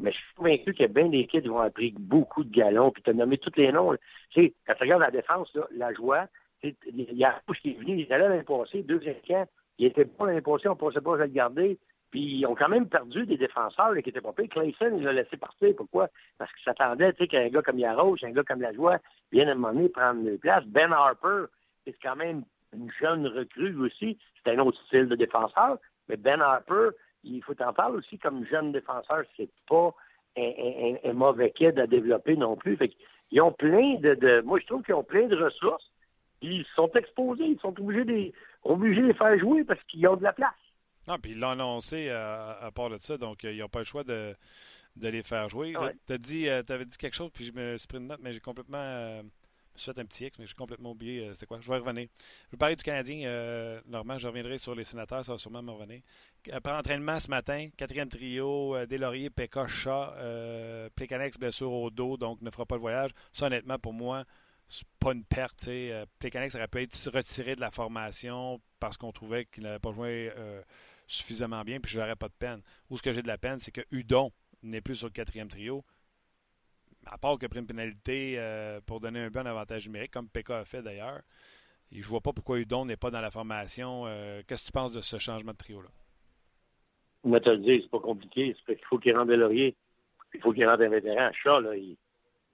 [0.00, 2.50] Mais je suis convaincu qu'il y a bien des kids qui vont avoir beaucoup de
[2.50, 2.90] galons.
[2.90, 3.94] Puis tu as nommé tous les noms.
[4.30, 6.26] Tu sais, quand tu regardes la défense, la joie,
[6.62, 9.46] il y a Rouge qui est venu, il était là l'année passée, deuxième camp.
[9.78, 11.78] Il était bon l'année passée, on ne pensait pas le garder.
[12.10, 14.48] Puis ils ont quand même perdu des défenseurs qui étaient pas pires.
[14.48, 15.74] Clayson, il l'a laissé partir.
[15.76, 16.08] Pourquoi?
[16.38, 18.98] Parce qu'il s'attendait qu'un gars comme Yaroche, un gars comme Lajoie
[19.32, 20.64] vienne à un moment donné prendre les places.
[20.66, 21.46] Ben Harper,
[21.84, 24.18] c'est quand même une jeune recrue aussi.
[24.42, 25.78] C'est un autre style de défenseur.
[26.08, 26.90] Mais Ben Harper,
[27.24, 29.24] il faut en parler aussi comme jeune défenseur.
[29.36, 29.92] C'est pas
[30.36, 32.76] un, mauvais kid à développer non plus.
[32.76, 32.92] Fait
[33.32, 35.90] ils ont plein de, Moi, je trouve qu'ils ont plein de ressources.
[36.42, 37.44] Ils sont exposés.
[37.44, 38.32] Ils sont obligés de,
[38.64, 40.52] obligés de les faire jouer parce qu'ils ont de la place.
[41.08, 43.78] Non, puis ils l'ont annoncé euh, à, part de ça, donc euh, ils n'ont pas
[43.80, 44.34] le choix de,
[44.96, 45.74] de les faire jouer.
[46.06, 48.20] Tu as dit, euh, avais dit quelque chose, puis je me suis pris une note,
[48.20, 48.82] mais j'ai complètement.
[48.82, 49.28] je me
[49.76, 51.60] suis fait un petit X, mais j'ai complètement oublié c'était quoi.
[51.60, 52.08] Je vais revenir.
[52.46, 53.80] Je vais parler du Canadien.
[53.86, 56.00] normalement, je reviendrai sur les sénateurs, ça va sûrement me revenir.
[56.50, 60.12] Après entraînement ce matin, quatrième trio, Delaurier, Pekka, Chat,
[60.96, 63.10] Plekanex, blessure au dos, donc ne fera pas le voyage.
[63.32, 64.24] Ça, honnêtement, pour moi,
[64.68, 65.66] c'est pas une perte.
[65.68, 70.32] Euh, aurait pu être retiré de la formation parce qu'on trouvait qu'il n'avait pas joué
[71.06, 72.62] suffisamment bien, puis je n'aurais pas de peine.
[72.90, 75.48] Où ce que j'ai de la peine, c'est que Udon n'est plus sur le quatrième
[75.48, 75.84] trio.
[77.06, 80.58] À part a pris une pénalité euh, pour donner un bon avantage numérique, comme Pekka
[80.58, 81.20] a fait d'ailleurs.
[81.92, 84.04] je ne vois pas pourquoi Udon n'est pas dans la formation.
[84.06, 85.88] Euh, qu'est-ce que tu penses de ce changement de trio-là?
[87.22, 88.56] Moi, te le dire, c'est pas compliqué.
[88.66, 89.76] Qu'il faut qu'il rentre Laurier.
[90.34, 91.30] Il faut qu'il rentre un vétéran.
[91.32, 91.96] Chat, là, il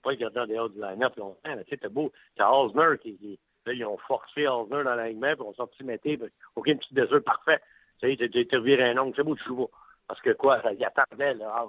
[0.02, 1.56] pas gardé en dehors du line-up longtemps.
[1.64, 2.12] Tu sais, t'as beau.
[2.36, 6.18] T'as Osner qui, Là, ils ont forcé Osner dans l'alignement, puis ont sorti Mété.
[6.56, 7.60] Aucune petite désir parfait.
[8.00, 9.14] Tu sais, tu reviré un ongle.
[9.14, 9.68] C'est beau, tu joues.
[10.08, 11.66] Parce que quoi, il attendait, là,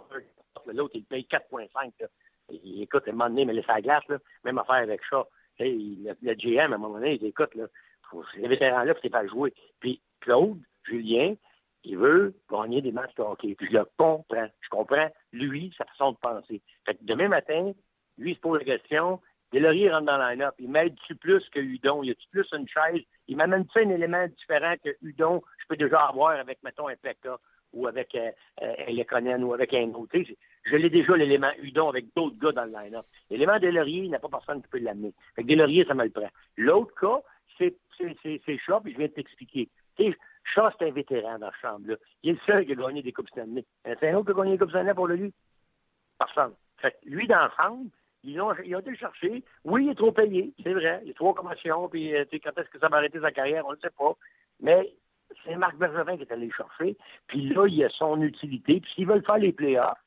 [0.74, 1.91] l'autre, il paye 4,5.
[2.50, 4.17] Il écoute, à un moment donné, mais laisse la glace, là.
[4.43, 5.26] Même affaire avec ça.
[5.60, 7.65] Le, le, GM, à un moment donné, il écoute, là.
[8.36, 9.54] Les vétérans-là, c'est pas jouer.
[9.80, 11.36] Puis Claude, Julien,
[11.84, 13.56] il veut gagner des matchs de hockey.
[13.56, 14.48] Puis je le comprends.
[14.62, 16.62] Je comprends, lui, sa façon de penser.
[16.86, 17.72] Fait que demain matin,
[18.17, 19.21] lui, il se pose la question.
[19.52, 20.56] Delaurier rentre dans la line-up.
[20.58, 22.02] Il m'aide-tu plus que Udon?
[22.04, 23.04] Y a-tu plus une chaise?
[23.28, 25.41] Il m'amène-tu un élément différent que Udon?
[25.60, 27.38] Je peux déjà avoir avec, mettons, un Pekka
[27.71, 30.17] ou avec euh, euh, ou avec un autre?
[30.65, 33.06] Je l'ai déjà, l'élément Udon, avec d'autres gars dans le line-up.
[33.30, 35.13] L'élément Delaurier, il n'y a pas personne qui peut l'amener.
[35.36, 36.30] Fait que Delaurier, ça me le prend.
[36.58, 37.21] L'autre cas,
[37.58, 39.69] c'est Shaw, puis je viens de t'expliquer.
[39.97, 41.95] Shaw, c'est un vétéran dans la chambre-là.
[42.23, 43.65] Il est le seul qui a gagné des Coupes Stanley.
[43.84, 45.32] C'est un autre qui a gagné des Coupes Stanley pour lui?
[46.17, 46.54] Personne.
[46.78, 47.89] Fait que lui, d'ensemble,
[48.23, 49.43] ils ont, été chercher.
[49.65, 50.99] Oui, il est trop payé, c'est vrai.
[51.03, 53.65] Il y a trop commotions, puis euh, quand est-ce que ça va arrêter sa carrière,
[53.65, 54.15] on ne sait pas.
[54.62, 54.93] Mais
[55.43, 56.97] c'est Marc Bergevin qui est allé le chercher.
[57.27, 58.79] Puis là, il a son utilité.
[58.79, 59.97] Puis s'ils veulent faire les playoffs,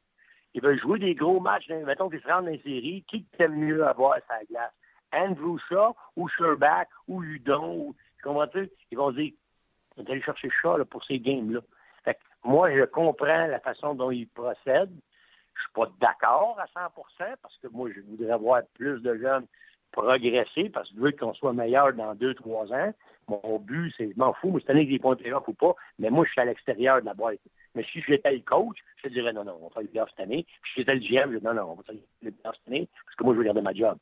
[0.55, 3.57] ils veulent jouer des gros matchs, mettons qu'ils se rendent dans les séries, qui t'aime
[3.57, 4.73] mieux avoir sa glace?
[5.13, 7.95] Andrew Shaw ou Sherbach ou Udon?
[8.23, 9.33] Comment tu Ils vont dire,
[9.97, 11.61] on va aller chercher Shaw là, pour ces games-là.
[12.05, 14.99] Fait moi, je comprends la façon dont ils procèdent.
[15.57, 19.47] Je suis pas d'accord à 100% parce que moi, je voudrais voir plus de jeunes
[19.93, 22.93] progresser parce que je veux qu'on soit meilleur dans deux, trois ans.
[23.29, 26.11] Mon but, c'est, je m'en fous, moi, cette année, des points playoff ou pas, mais
[26.11, 27.41] moi, je suis à l'extérieur de la boîte.
[27.75, 30.11] Mais si j'étais le coach, je te dirais non, non, on va faire le playoff
[30.11, 30.47] cette année.
[30.63, 32.69] Puis si j'étais le GM, je dirais non, non, on va faire le playoff cette
[32.69, 33.99] année parce que moi, je veux garder ma job.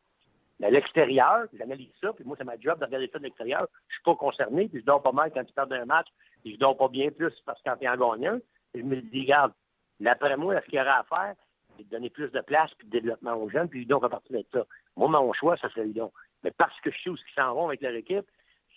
[0.61, 3.67] Mais à l'extérieur, j'analyse ça, puis moi, c'est ma job de regarder ça de l'extérieur.
[3.89, 6.07] Je suis pas concerné, puis je dors pas mal quand tu perds un match,
[6.43, 8.39] puis je dors pas bien plus parce que quand tu es en gagnant,
[8.75, 9.53] je me dis, regarde,
[10.01, 11.35] d'après moi, ce qu'il y aura à faire,
[11.83, 14.45] de donner plus de place puis de développement aux jeunes, puis Udon va partir de
[14.53, 14.65] ça.
[14.97, 16.13] Moi, mon choix, ça serait Udon.
[16.43, 18.27] Mais parce que je sais où ils s'en vont avec leur équipe,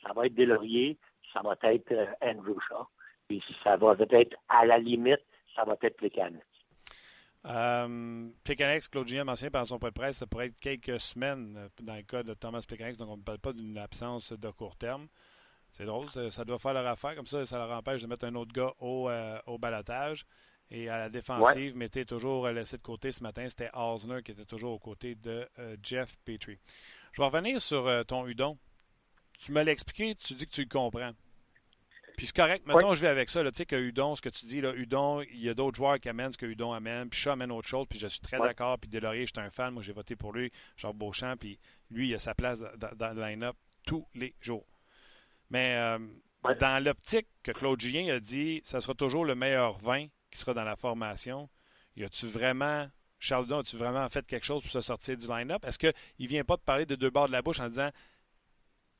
[0.03, 0.97] ça va être Delaurier,
[1.33, 2.87] ça va être euh, Andrew Shaw,
[3.27, 5.23] puis ça va être, à la limite,
[5.55, 6.41] ça va être Plekanec.
[7.45, 11.67] Euh, Plekanec, Claude Julien par son point de presse, ça pourrait être quelques semaines euh,
[11.81, 14.75] dans le cas de Thomas Plekanec, donc on ne parle pas d'une absence de court
[14.75, 15.07] terme.
[15.77, 17.15] C'est drôle, ça, doit faire leur affaire.
[17.15, 20.25] Comme ça, ça leur empêche de mettre un autre gars au, euh, au balotage.
[20.69, 24.31] Et à la défensive, mais mettez toujours laissé de côté ce matin, c'était Osner qui
[24.31, 26.59] était toujours aux côtés de euh, Jeff Petrie.
[27.13, 28.57] Je vais revenir sur euh, ton Udon.
[29.39, 31.13] Tu me l'as expliqué, tu dis que tu le comprends.
[32.17, 33.43] Puis c'est correct, mettons, je vais avec ça.
[33.43, 35.99] Tu sais que Udon, ce que tu dis, là, Udon, il y a d'autres joueurs
[35.99, 38.39] qui amènent ce que Udon amène, puis Chat amène autre chose, puis je suis très
[38.39, 38.79] d'accord.
[38.79, 41.59] Puis Delaurier, je suis un fan, moi j'ai voté pour lui, Jean Beauchamp, puis
[41.91, 42.59] lui, il a sa place
[42.97, 44.65] dans, le line-up tous les jours.
[45.51, 45.99] Mais euh,
[46.59, 50.53] dans l'optique que Claude Julien a dit, ça sera toujours le meilleur vin qui sera
[50.53, 51.49] dans la formation,
[51.95, 52.87] y a-tu vraiment,
[53.19, 55.63] Charles Dudon, as-tu vraiment fait quelque chose pour se sortir du line-up?
[55.65, 57.89] Est-ce qu'il ne vient pas de parler de deux bords de la bouche en disant,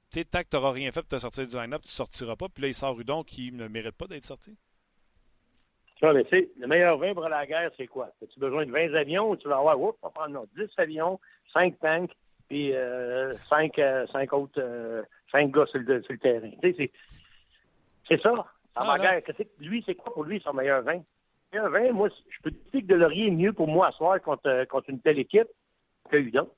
[0.10, 1.92] tu sais, tant que tu n'auras rien fait pour te sortir du line-up, tu ne
[1.92, 4.58] sortiras pas, puis là, il sort Udon qui ne mérite pas d'être sorti?
[6.00, 8.12] Tu mais tu le meilleur vin pour la guerre, c'est quoi?
[8.22, 11.20] As-tu besoin de 20 avions ou tu vas avoir, oups, on va prendre 10 avions,
[11.54, 12.12] 5 tanks,
[12.48, 12.72] puis
[13.50, 16.52] 5, euh, euh, autres, euh, 5 gars sur le, sur le terrain.
[16.62, 16.92] Tu sais,
[18.08, 18.46] c'est ça.
[18.76, 19.22] Ah, guerre,
[19.60, 21.02] lui, c'est quoi pour lui son meilleur vin?
[21.54, 24.48] Un vin, moi, je peux dire que Delaurier est mieux pour moi à soir contre,
[24.48, 25.48] euh, contre une telle équipe
[26.10, 26.50] que Udon.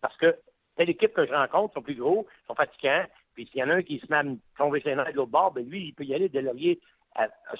[0.00, 0.36] Parce que
[0.76, 3.04] telle équipe que je rencontre sont plus gros, sont fatigants.
[3.34, 4.24] Puis s'il y en a un qui se met à
[4.58, 6.28] tomber ses nerfs de l'autre bord, ben lui, il peut y aller.
[6.28, 6.78] Delaurier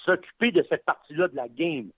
[0.04, 1.90] s'occuper de cette partie-là de la game.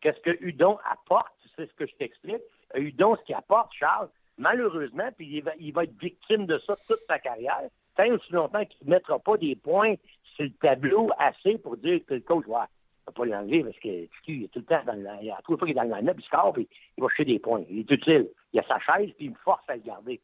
[0.00, 1.32] Qu'est-ce que Hudon apporte?
[1.56, 2.42] C'est ce que je t'explique.
[2.74, 6.76] Hudon, ce qu'il apporte, Charles, malheureusement, puis il va, il va, être victime de ça
[6.86, 9.94] toute sa carrière, tant aussi longtemps qu'il ne mettra pas des points
[10.36, 12.60] sur le tableau assez pour dire que le coach, ouais,
[13.08, 13.88] va pas l'enlever parce que
[14.26, 16.52] il est tout le temps dans le, a fois qu'il est dans le il score,
[16.52, 17.64] puis il va chercher des points.
[17.68, 18.28] Il est utile.
[18.52, 20.20] Il a sa chaise, puis il me force à le garder.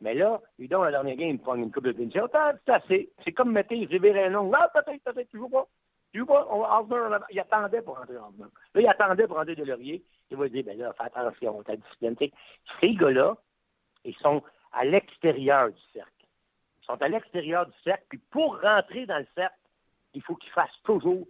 [0.00, 2.28] Mais là, Hudon, la dernière game, il prend une coupe de punition.
[2.32, 3.10] C'est assez.
[3.24, 4.50] C'est comme mettre Rivière-Long.
[4.50, 5.66] Là, peut-être, peut-être, toujours pas.
[6.12, 6.64] Tu vois, on,
[7.30, 10.02] il attendait pour rentrer en Là, il attendait pour rentrer de Laurier.
[10.30, 12.16] Il va dire, ben là, fais attention, ta discipline.
[12.80, 13.36] Ces gars-là,
[14.04, 16.10] ils sont à l'extérieur du cercle.
[16.82, 19.58] Ils sont à l'extérieur du cercle, puis pour rentrer dans le cercle,
[20.14, 21.26] il faut qu'ils fassent toujours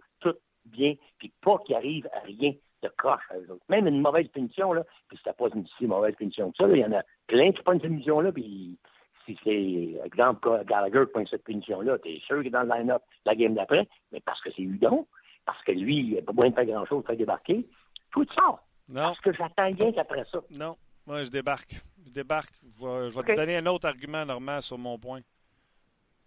[0.69, 3.63] bien, puis pas qu'il arrive à rien de croche à eux autres.
[3.69, 6.77] Même une mauvaise punition, là, puis c'était pas une si mauvaise punition que ça, il
[6.77, 8.77] y en a plein qui prennent cette punition-là, puis
[9.25, 13.03] si c'est, exemple, Gallagher qui prend cette punition-là, t'es sûr qu'il est dans le line-up
[13.25, 15.05] la game d'après, mais parce que c'est Udon,
[15.45, 17.65] parce que lui, il n'a pas besoin de faire grand-chose pour faire débarquer,
[18.11, 18.61] tout ça.
[18.87, 19.01] Non.
[19.01, 20.39] Parce que j'attends bien qu'après ça.
[20.57, 21.75] Non, moi, je débarque.
[22.05, 22.53] Je débarque.
[22.79, 25.21] Je vais, te donner un autre argument, Normand, sur mon point.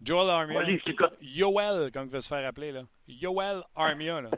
[0.04, 0.60] Joel Armia.
[1.20, 2.82] Yoel, comme il veut se faire appeler, là.
[3.06, 4.30] Yoel Armia, là.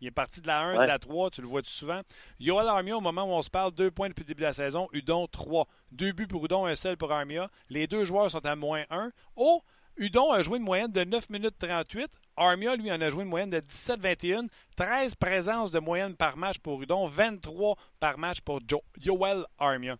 [0.00, 2.00] Il est parti de la 1, de la 3, tu le vois -tu souvent?
[2.38, 4.52] Yoel Armia, au moment où on se parle, deux points depuis le début de la
[4.52, 4.88] saison.
[4.92, 5.66] Udon, 3.
[5.92, 7.48] Deux buts pour Udon, un seul pour Armia.
[7.70, 9.10] Les deux joueurs sont à moins 1.
[9.36, 9.62] Oh,
[9.96, 12.10] Udon a joué une moyenne de 9 minutes 38.
[12.36, 14.48] Armia, lui, en a joué une moyenne de 17-21.
[14.76, 17.06] 13 présences de moyenne par match pour Udon.
[17.06, 18.60] 23 par match pour
[19.00, 19.96] Yoel Armia.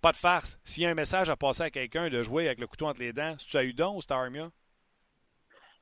[0.00, 0.58] Pas de farce.
[0.64, 3.00] S'il y a un message à passer à quelqu'un de jouer avec le couteau entre
[3.00, 4.50] les dents, c'est-tu à Udon ou c'est Armia?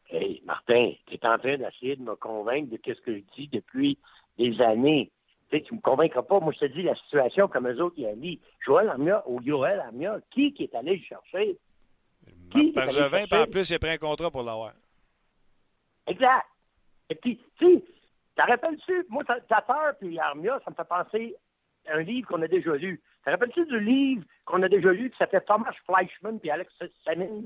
[0.09, 3.49] Hey, Martin, tu es en train d'essayer de me convaincre de ce que je dis
[3.49, 3.99] depuis
[4.39, 5.11] des années.
[5.51, 6.41] Tu ne me convaincras pas.
[6.41, 9.41] Moi, je te dis la situation comme eux autres, il a dit Joël Armia ou
[9.43, 11.59] Yoel Armia, qui, qui est allé le chercher?
[12.51, 14.73] Qui Bergevin, en plus, il a pris un contrat pour l'avoir.
[16.07, 16.47] Exact.
[17.11, 17.81] Et puis, tu
[18.37, 21.37] te rappelles-tu, moi, ta peur puis Armia, ça me fait penser
[21.87, 23.01] à un livre qu'on a déjà lu.
[23.27, 26.73] Te rappelles-tu du livre qu'on a déjà lu qui s'appelait Thomas Fleischman puis Alex
[27.05, 27.43] Semin?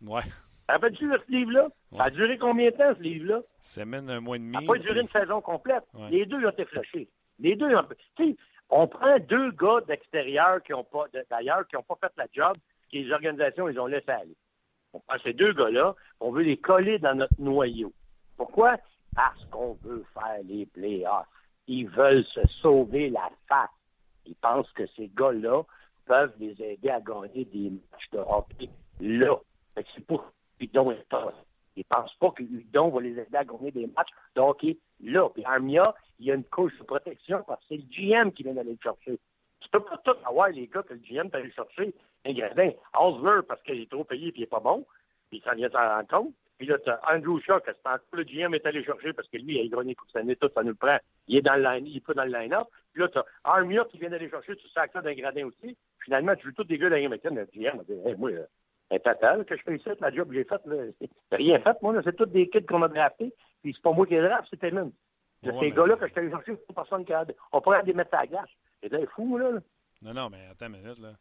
[0.00, 0.22] Ouais.
[0.22, 1.68] Te rappelles-tu de ce livre-là?
[1.94, 3.42] Ça a duré combien de temps, ce livre-là?
[3.60, 4.54] Semin, un mois et demi.
[4.54, 5.84] Ça n'a pas duré une saison complète.
[6.08, 7.06] Les deux ont été flashés.
[7.38, 7.84] Les deux ont...
[8.16, 8.36] Tu sais,
[8.70, 12.56] on prend deux gars d'extérieur qui ont pas, d'ailleurs, qui n'ont pas fait la job,
[12.90, 14.36] que les organisations, ils ont laissé aller.
[14.94, 17.92] On prend ces deux gars-là, on veut les coller dans notre noyau.
[18.38, 18.78] Pourquoi?
[19.14, 21.26] Parce qu'on veut faire les playoffs.
[21.66, 23.68] Ils veulent se sauver la face.
[24.28, 25.62] Ils pensent que ces gars-là
[26.06, 28.68] peuvent les aider à gagner des matchs de hockey
[29.00, 29.36] là.
[29.94, 30.98] C'est pour Hudon et
[31.76, 34.76] Ils ne pensent pas que Hudon va les aider à gagner des matchs de hockey
[35.00, 35.28] là.
[35.30, 38.42] Puis Armia, il y a une couche de protection parce que c'est le GM qui
[38.42, 39.18] vient d'aller le chercher.
[39.60, 41.94] Tu peux pas tout avoir les gars que le GM t'a allé chercher.
[42.26, 44.84] Un gradin, Osler parce qu'il est trop payé et il n'est pas bon,
[45.30, 46.34] puis ça vient s'en rendre compte.
[46.58, 47.70] Puis là, tu as Andrew Shaw, que
[48.16, 50.62] le GM est allé chercher parce que lui, il a gagné Coupe année, tout ça
[50.62, 50.98] nous le prend.
[51.28, 52.66] Il est dans le line, il est dans le line-up.
[52.98, 55.76] Puis là, tu as Armia qui vient d'aller chercher, tu sacs ça d'un gradin aussi.
[56.04, 58.30] Finalement, tu joues tous des gars dans la Le GM a dit, hey, moi,
[58.90, 60.62] c'est total que je fais ici, la job que j'ai faite,
[61.30, 63.32] rien fait, moi, c'est tous des kids qu'on a draftés.
[63.62, 64.90] Puis c'est pas moi qui les draft, c'est même.
[65.44, 67.24] C'est ces gars-là que je suis allé chercher, personne qui a.
[67.52, 68.50] On pourrait les mettre à la glace.
[68.82, 69.60] C'est fou, là.
[70.00, 70.98] Non, non, mais attends une minute.
[70.98, 71.14] là.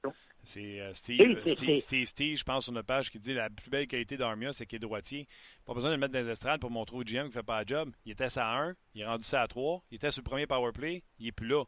[0.43, 3.69] C'est euh, Steve, Steve, Steve, Steve, je pense, sur notre page, qui dit la plus
[3.69, 5.27] belle qualité d'Armia, c'est qu'il est droitier.
[5.65, 7.43] Pas besoin de le mettre dans les estrades pour montrer au GM qu'il ne fait
[7.43, 7.91] pas la job.
[8.05, 10.29] Il était ça à 1, il est rendu ça à 3, il était sur le
[10.29, 11.63] premier power play, il n'est plus là.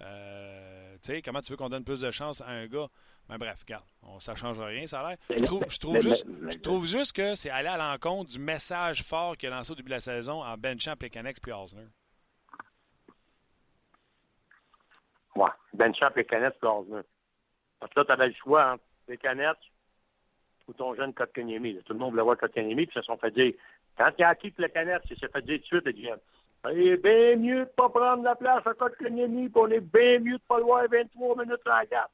[0.00, 2.88] Euh, tu sais, comment tu veux qu'on donne plus de chance à un gars?
[3.28, 3.84] Mais ben, bref, regarde,
[4.20, 5.18] ça ne changera rien, ça a l'air.
[5.28, 9.02] Je trouve, je, trouve juste, je trouve juste que c'est aller à l'encontre du message
[9.02, 11.88] fort qu'il a lancé au début de la saison en benchant Plekanex puis Osner.
[15.78, 17.02] Ben Champ et Canette Gardner.
[17.80, 19.56] Parce que là, tu avais le choix entre les canettes
[20.66, 21.80] ou ton jeune Kotkaniemi.
[21.84, 23.54] Tout le monde voulait voir Kotkaniemi, puis ils se sont fait dire,
[23.96, 26.20] quand il a acquis le canette, il s'est fait dire tout de suite.
[26.70, 29.80] Il est bien mieux de ne pas prendre la place à Kotkaniemi, puis on est
[29.80, 32.10] bien mieux de ne pas le voir 23 minutes à la gare.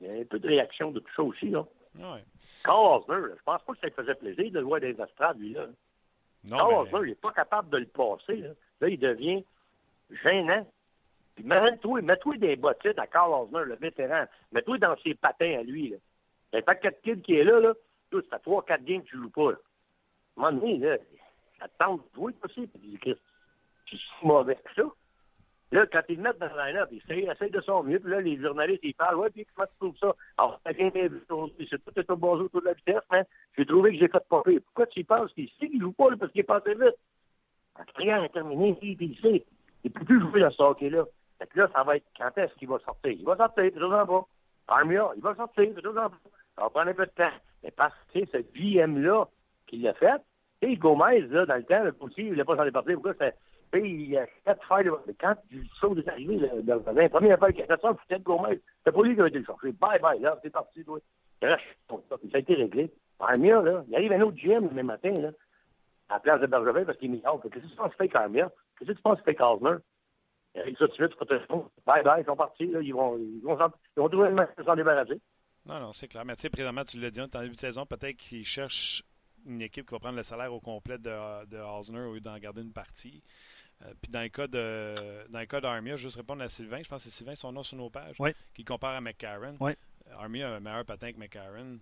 [0.00, 1.66] Il y a un peu de réaction de tout ça aussi, là.
[1.96, 2.22] Ouais.
[2.62, 5.40] Carl Osner, je pense pas que ça lui faisait plaisir de le voir des astrades,
[5.40, 5.66] lui, là.
[6.44, 8.50] Non, Carl Osner, il n'est pas capable de le passer, là.
[8.80, 9.44] Là, il devient
[10.22, 10.66] gênant.
[11.36, 14.24] Puis mets-toi, mets-toi des bottes à Carl Osner, le vétéran.
[14.52, 15.90] Mets-toi dans ses patins à lui.
[15.90, 15.98] Là.
[16.52, 17.74] Il a pas quatre kids qui est là, là.
[18.10, 19.52] Tout, ça fait trois, quatre games que tu joues pas.
[19.52, 19.58] Là.
[20.38, 20.96] À un moment donné, là,
[21.60, 22.66] ça te tente de jouer aussi.
[22.66, 22.98] Puis
[23.84, 24.82] tu suis mauvais que ça.
[25.72, 27.98] Là, quand ils le mettent dans la line-up, ils essayent de son mieux.
[27.98, 30.14] Puis là, les journalistes, ils parlent, ouais, puis comment tu trouves ça?
[30.38, 30.90] Alors, t'as bien
[31.28, 31.66] aujourd'hui.
[31.68, 33.24] C'est tout est au bon autour de la vitesse, mais
[33.58, 34.60] j'ai trouvé que j'ai fait pas pire.
[34.64, 36.96] Pourquoi tu y penses qu'il sait qu'il joue pas, là, parce qu'il est passé vite?
[37.76, 39.44] La carrière est terminée, il sait.
[39.84, 41.04] Il peut plus jouer dans ce hockey-là.
[41.38, 43.12] Fait que là, ça va être quand est-ce qu'il va sortir?
[43.12, 44.24] Il va sortir, toujours en bas.
[44.68, 46.18] Armia, il va sortir, toujours en bas.
[46.54, 47.36] Ça va prendre un peu de temps.
[47.62, 49.26] Mais parce que ce GM-là
[49.66, 50.22] qui l'a fait,
[50.62, 52.94] Tu sais, Gomez, là, dans le temps, le aussi, il voulait pas s'en départir.
[52.94, 53.34] Pourquoi c'était.
[53.74, 54.98] Il a fait faire le.
[55.20, 58.60] Quand il saut est le, le, la première fois qu'il a fait ça, c'était Gomez.
[58.84, 59.72] C'est pas lui qui a été le chercher.
[59.72, 60.98] Bye bye, là, c'est parti, toi.
[61.40, 61.58] Ça
[62.32, 62.90] a été réglé.
[63.20, 65.30] Armia, là, il arrive un autre gym le matin, là,
[66.08, 68.50] à la place de Bergevin parce qu'il est mis Qu'est-ce que tu penses fake Armia?
[68.78, 69.76] Qu'est-ce que tu penses Osner?
[69.76, 69.95] Il
[70.78, 71.70] ça de suite, protection.
[71.86, 73.56] Bye bye, ils sont partis, là, ils vont, ils vont,
[73.96, 75.20] ils vont trouver une manière de s'en débarrasser.
[75.66, 76.24] Non, non, c'est clair.
[76.24, 79.02] Mais tu sais, présentement, tu l'as dit, en début de saison, peut-être qu'ils cherchent
[79.44, 82.62] une équipe qui va prendre le salaire au complet de, de au lieu d'en garder
[82.62, 83.22] une partie.
[83.82, 86.88] Euh, puis dans le cas de dans le cas d'Armia, juste répondre à Sylvain, je
[86.88, 88.30] pense que c'est Sylvain son nom sur nos pages, oui.
[88.54, 89.56] qui compare à McCarron.
[89.60, 89.72] Oui.
[90.18, 91.78] Armia a un meilleur patin que McCarron.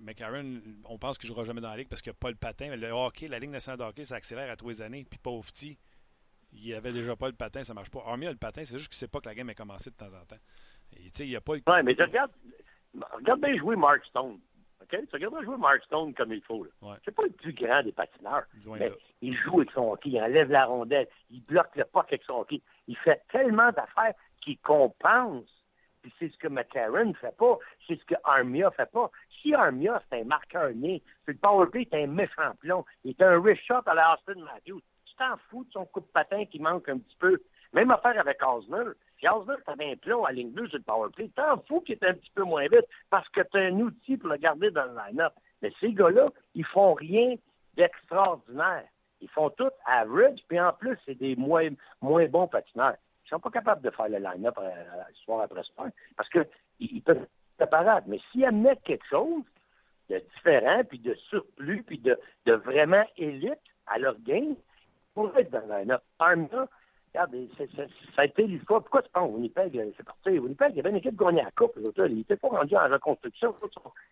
[0.00, 2.30] McCarron, on pense qu'il ne jouera jamais dans la ligue parce qu'il n'y a pas
[2.30, 2.68] le patin.
[2.70, 5.04] Mais le hockey, la Ligue nationale de hockey, ça accélère à tous les années.
[5.08, 5.78] Puis pauvre petit,
[6.52, 8.02] il avait déjà pas le patin, ça marche pas.
[8.06, 9.90] Armia a le patin, c'est juste qu'il ne sait pas que la game a commencé
[9.90, 10.40] de temps en temps.
[10.96, 11.62] Et, il y a pas le...
[11.66, 12.32] Ouais, mais tu regardes,
[13.12, 14.40] regarde bien jouer Mark Stone.
[14.82, 14.88] OK?
[14.88, 16.66] Tu regardes jouer Mark Stone comme il faut.
[16.82, 16.96] Ouais.
[17.04, 18.44] C'est pas le plus grand des patineurs.
[18.66, 18.94] Mais là.
[19.22, 22.40] il joue avec son hockey, il enlève la rondelle, il bloque le puck avec son
[22.40, 22.60] hockey.
[22.88, 25.48] Il fait tellement d'affaires qu'il compense.
[26.02, 27.58] Puis c'est ce que McCarron ne fait pas.
[27.86, 29.10] C'est ce que Armia fait pas.
[29.40, 32.84] Si Armia, c'est un marqueur né, c'est le powerplay, c'est un méchant plomb.
[33.04, 34.80] Il est un rich shot à la Austin Matthews.
[35.20, 37.40] Tu t'en fous de son coup de patin qui manque un petit peu.
[37.74, 38.92] Même affaire avec Osner.
[39.18, 42.04] Si Osner t'avais un plomb à ligne bleue sur le powerplay, t'en fous qu'il est
[42.04, 44.84] un petit peu moins vite parce que tu as un outil pour le garder dans
[44.84, 45.34] le line-up.
[45.60, 47.34] Mais ces gars-là, ils font rien
[47.76, 48.84] d'extraordinaire.
[49.20, 51.68] Ils font tout average, puis en plus, c'est des moins,
[52.00, 52.96] moins bons patineurs.
[53.26, 54.70] Ils sont pas capables de faire le line-up euh,
[55.24, 56.46] soir après soir parce qu'ils
[56.80, 57.26] ils peuvent
[57.58, 58.06] être parables.
[58.08, 59.42] Mais s'ils amenaient quelque chose
[60.08, 64.56] de différent, puis de surplus, puis de, de vraiment élite à leur game,
[65.10, 66.02] ils pourraient être dans line-up.
[66.18, 66.68] Armia,
[67.12, 68.80] regarde, c'est, c'est, ça a été fois.
[68.80, 70.38] Pourquoi tu penses Winnipeg, euh, c'est parti?
[70.38, 71.76] Winnipeg, il y avait une équipe qui gagnait la coupe.
[71.76, 73.54] Là, il n'était pas rendu en reconstruction.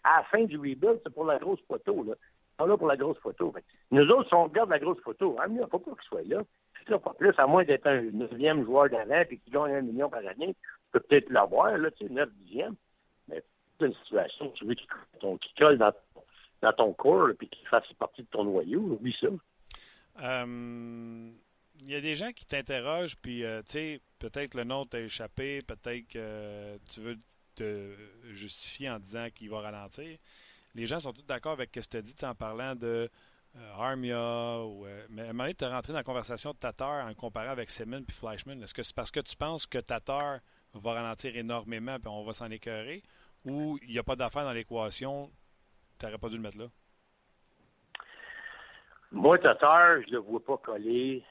[0.05, 2.05] À la fin du rebuild, c'est pour la grosse photo.
[2.05, 2.15] Là.
[2.15, 3.55] Ils sont là pour la grosse photo.
[3.91, 6.29] Nous autres, si on regarde la grosse photo, Armia, il ne faut pas qu'il soit
[6.29, 6.43] là.
[6.89, 10.09] Là, pas plus, à moins d'être un neuvième joueur d'avant et qu'il gagne un million
[10.09, 12.77] par année, tu peux peut-être l'avoir, là, tu sais, neuf, dixième.
[13.29, 13.43] Mais
[13.79, 14.89] c'est une situation, tu veux qu'il
[15.59, 15.93] colle dans,
[16.63, 19.29] dans ton corps et qu'il fasse partie de ton noyau, oublie ça.
[20.21, 21.31] Euh,
[21.81, 25.01] il y a des gens qui t'interrogent, puis, euh, tu sais, peut-être le nom t'a
[25.01, 27.17] échappé, peut-être que euh, tu veux
[27.55, 27.95] te
[28.33, 30.19] justifier en disant qu'il va ralentir.
[30.75, 33.11] Les gens sont tous d'accord avec ce que tu as dit en parlant de
[33.57, 34.63] euh, Armia.
[34.65, 37.15] Ou, euh, mais à un moment donné, tu rentré dans la conversation de Tatar en
[37.15, 38.63] comparant avec Semin puis Fleischman.
[38.63, 40.41] Est-ce que c'est parce que tu penses que Tatar
[40.75, 43.03] va ralentir énormément puis on va s'en écœurer
[43.45, 45.31] ou il n'y a pas d'affaire dans l'équation,
[45.99, 46.67] tu n'aurais pas dû le mettre là?
[49.13, 51.23] Moi, Tatar, je ne le vois pas coller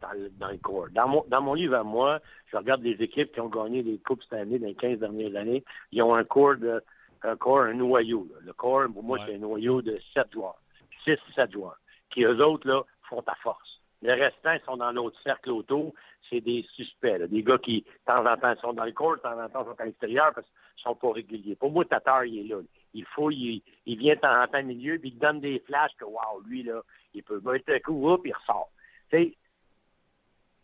[0.00, 0.88] dans le, dans le corps.
[0.90, 3.98] Dans mon, dans mon livre à moi, je regarde des équipes qui ont gagné des
[3.98, 5.64] coupes cette année, dans les 15 dernières années.
[5.92, 6.82] Ils ont un corps de
[7.22, 8.28] un corps, un noyau.
[8.30, 8.40] Là.
[8.44, 9.24] Le corps, pour moi, ouais.
[9.26, 10.56] c'est un noyau de 7 joueurs.
[11.04, 11.78] 6, 7 joueurs.
[12.10, 13.80] Qui eux autres, là, font ta force.
[14.02, 15.92] Les restants, ils sont dans l'autre cercle autour.
[16.28, 17.26] C'est des suspects, là.
[17.26, 19.64] des gars qui, de temps en temps, sont dans le corps, de temps en temps,
[19.64, 21.56] sont à l'extérieur parce qu'ils sont pas réguliers.
[21.56, 22.60] Pour moi, Tatar, il est là.
[22.94, 26.62] Il faut, il, vient en temps milieu, puis il donne des flashs que, waouh, lui,
[26.62, 26.80] là,
[27.14, 28.70] il peut mettre un coup, hop, il ressort.
[29.10, 29.36] Tu sais,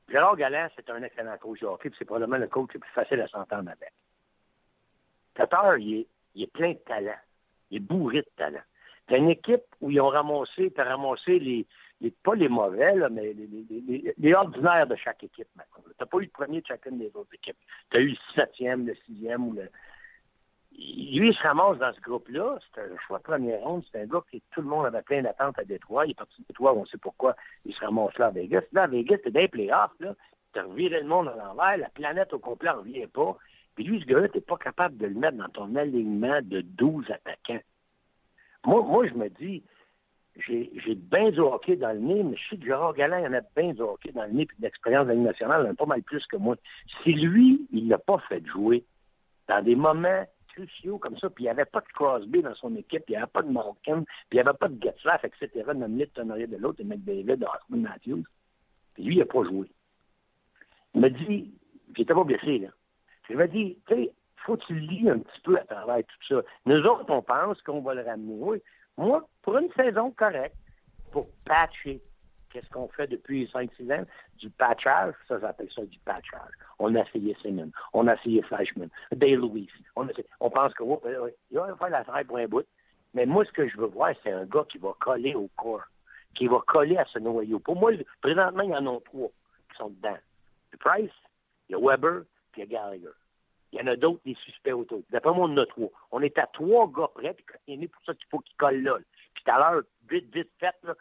[0.09, 2.93] Gérard Galland, c'est un excellent coach de hockey, puis c'est probablement le coach le plus
[2.93, 3.93] facile à s'entendre avec.
[5.35, 7.19] Tatar, il est, il est plein de talent.
[7.71, 8.63] Il est bourré de talent.
[9.07, 11.67] T'as une équipe où ils ont ramassé, t'as ramassé les,
[12.23, 15.85] pas les mauvais, là, mais les, les, ordinaires de chaque équipe maintenant.
[15.99, 17.57] T'as pas eu le premier de chacune des autres équipes.
[17.91, 19.69] T'as eu le septième, le sixième ou le.
[20.79, 22.59] Lui, il se ramasse dans ce groupe-là.
[22.75, 23.85] C'est un choix de première ronde.
[23.91, 26.07] C'est un gars qui tout le monde avait plein d'attentes à Détroit.
[26.07, 28.63] Il est parti de Détroit, on sait pourquoi il se ramasse là à Vegas.
[28.73, 30.15] Là, à Vegas, dans les playoffs, là.
[30.53, 31.79] T'as reviré le monde à l'envers.
[31.79, 33.37] La planète au complet en revient pas.
[33.75, 37.11] Puis lui, ce gars-là, t'es pas capable de le mettre dans ton alignement de 12
[37.11, 37.63] attaquants.
[38.65, 39.63] Moi, moi je me dis,
[40.37, 43.27] j'ai, j'ai bien du hockey dans le nez, mais je sais que Gérard Galland, il
[43.29, 45.63] en a bien du hockey dans le nez, puis de l'expérience de la Ligue nationale,
[45.65, 46.57] il en a pas mal plus que moi.
[47.03, 48.85] Si lui, il l'a pas fait jouer
[49.49, 50.25] dans des moments
[51.01, 53.23] comme ça, puis il n'y avait pas de Crosby dans son équipe, puis il n'y
[53.23, 56.57] avait pas de Malkin, puis il n'y avait pas de Getzlaff, etc., nommé de de
[56.57, 58.25] l'autre, et McDavid, Osman Matthews.
[58.95, 59.71] Puis lui, il n'a pas joué.
[60.95, 61.55] Il m'a dit,
[61.89, 62.69] il n'était pas blessé, là.
[63.29, 64.13] Je me dis, tu sais,
[64.45, 66.43] faut que tu lis un petit peu à travers tout ça.
[66.67, 68.61] Nous autres, on pense qu'on va le ramener.
[68.97, 70.57] Moi, pour une saison correcte,
[71.13, 72.03] pour patcher,
[72.53, 74.05] qu'est-ce qu'on fait depuis 5-6 ans?
[74.39, 76.53] Du patchage, ça, j'appelle ça du patchage.
[76.79, 79.69] On a essayé Simon, on a essayé Flashman, Day Louis.
[79.97, 80.99] On, pense que, oui,
[81.51, 82.67] il va faire la traite pour un bout.
[83.15, 85.85] Mais moi, ce que je veux voir, c'est un gars qui va coller au corps,
[86.35, 87.59] qui va coller à ce noyau.
[87.59, 89.29] Pour moi, présentement, il y en a trois
[89.71, 90.17] qui sont dedans.
[90.73, 91.11] Le Price,
[91.69, 92.23] il y a Weber,
[92.53, 93.13] puis il y a Gallagher.
[93.73, 95.03] Il y en a d'autres, des suspects autour.
[95.11, 95.89] D'après moi, on en a trois.
[96.11, 98.99] On est à trois gars près, puis il pour ça qu'il faut qu'il colle là.
[99.35, 100.95] Puis tout à l'heure, vite, vite fait, là,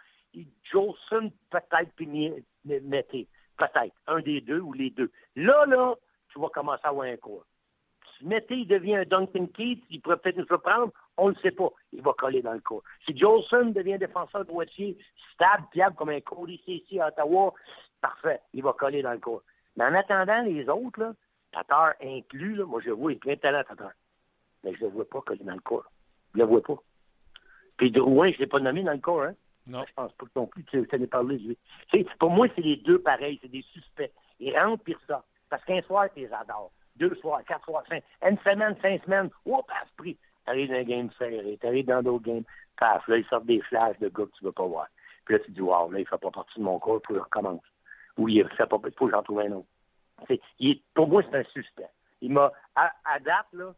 [0.72, 2.34] Jolson peut-être puis
[2.66, 3.28] Mété.
[3.58, 3.96] Peut-être.
[4.08, 5.12] Un des deux ou les deux.
[5.36, 5.96] Là, là,
[6.30, 7.46] tu vas commencer à avoir un cours.
[8.18, 11.52] Si Mété devient un Duncan Keith, il pourrait peut-être nous surprendre, on ne le sait
[11.52, 11.70] pas.
[11.92, 12.84] Il va coller dans le cours.
[13.06, 14.98] Si Jolson devient défenseur droitier,
[15.34, 17.54] stable, fiable comme un Cody ici à Ottawa,
[18.00, 18.42] parfait.
[18.54, 19.44] Il va coller dans le cours.
[19.76, 21.14] Mais en attendant, les autres, là,
[21.52, 23.92] Tatar inclus, là, moi je vois, il est plein de talent, Tatar.
[24.64, 25.86] Mais je ne le vois pas coller dans le cours.
[26.34, 26.78] Je ne le vois pas.
[27.78, 29.36] Puis Drouin, je ne l'ai pas nommé dans le corps, hein?
[29.68, 29.84] Non.
[29.88, 32.07] Je pense pas que non plus, tu t'en parlé de lui.
[32.20, 34.12] pour moi, c'est les deux pareils, c'est des suspects.
[34.39, 35.24] Ils rentrent pire ça.
[35.49, 36.72] Parce qu'un soir, tu les adores.
[36.95, 38.03] Deux soirs, quatre soirs, cinq.
[38.28, 40.18] Une semaine, cinq semaines, oups, à ce prix.
[40.45, 42.43] T'arrives dans un game serré, t'arrives dans d'autres games,
[42.78, 44.88] paf, là, ils sortent des flashs de gars que tu veux pas voir.
[45.26, 47.62] Puis là, tu dis, wow, là, il fait pas partie de mon corps, il recommence.
[48.18, 49.68] Ou il fait pas, il faut que j'en trouve un autre.
[50.95, 51.89] pour moi, c'est un suspect.
[52.22, 53.74] Il m'a, à, date, là,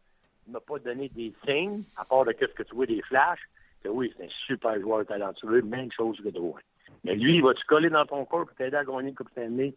[0.46, 3.40] il m'a pas donné des signes, à part de qu'est-ce que tu vois des flashs,
[3.84, 6.60] que oui, c'est un super joueur talentueux, même chose que Drouin.
[7.04, 9.74] Mais lui, il va-tu coller dans ton corps pour t'aider à gagner le Coupe Stanley?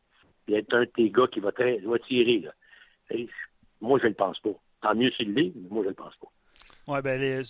[0.48, 2.54] Il être un de tes gars qui va, va tirer, là.
[3.82, 4.56] moi, je ne le pense pas.
[4.82, 6.28] Tant mieux s'il l'est, mais moi, je ne le pense pas.
[6.88, 7.42] Oui, ben les,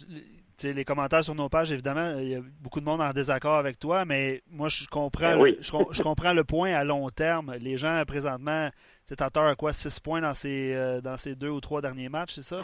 [0.64, 3.80] les, commentaires sur nos pages, évidemment, il y a beaucoup de monde en désaccord avec
[3.80, 7.56] toi, mais moi, je comprends, ben je, comprends le point à long terme.
[7.60, 8.70] Les gens, présentement,
[9.16, 9.74] Tatar a quoi?
[9.74, 12.62] 6 points dans ses, euh, dans ses deux ou trois derniers matchs, c'est ça?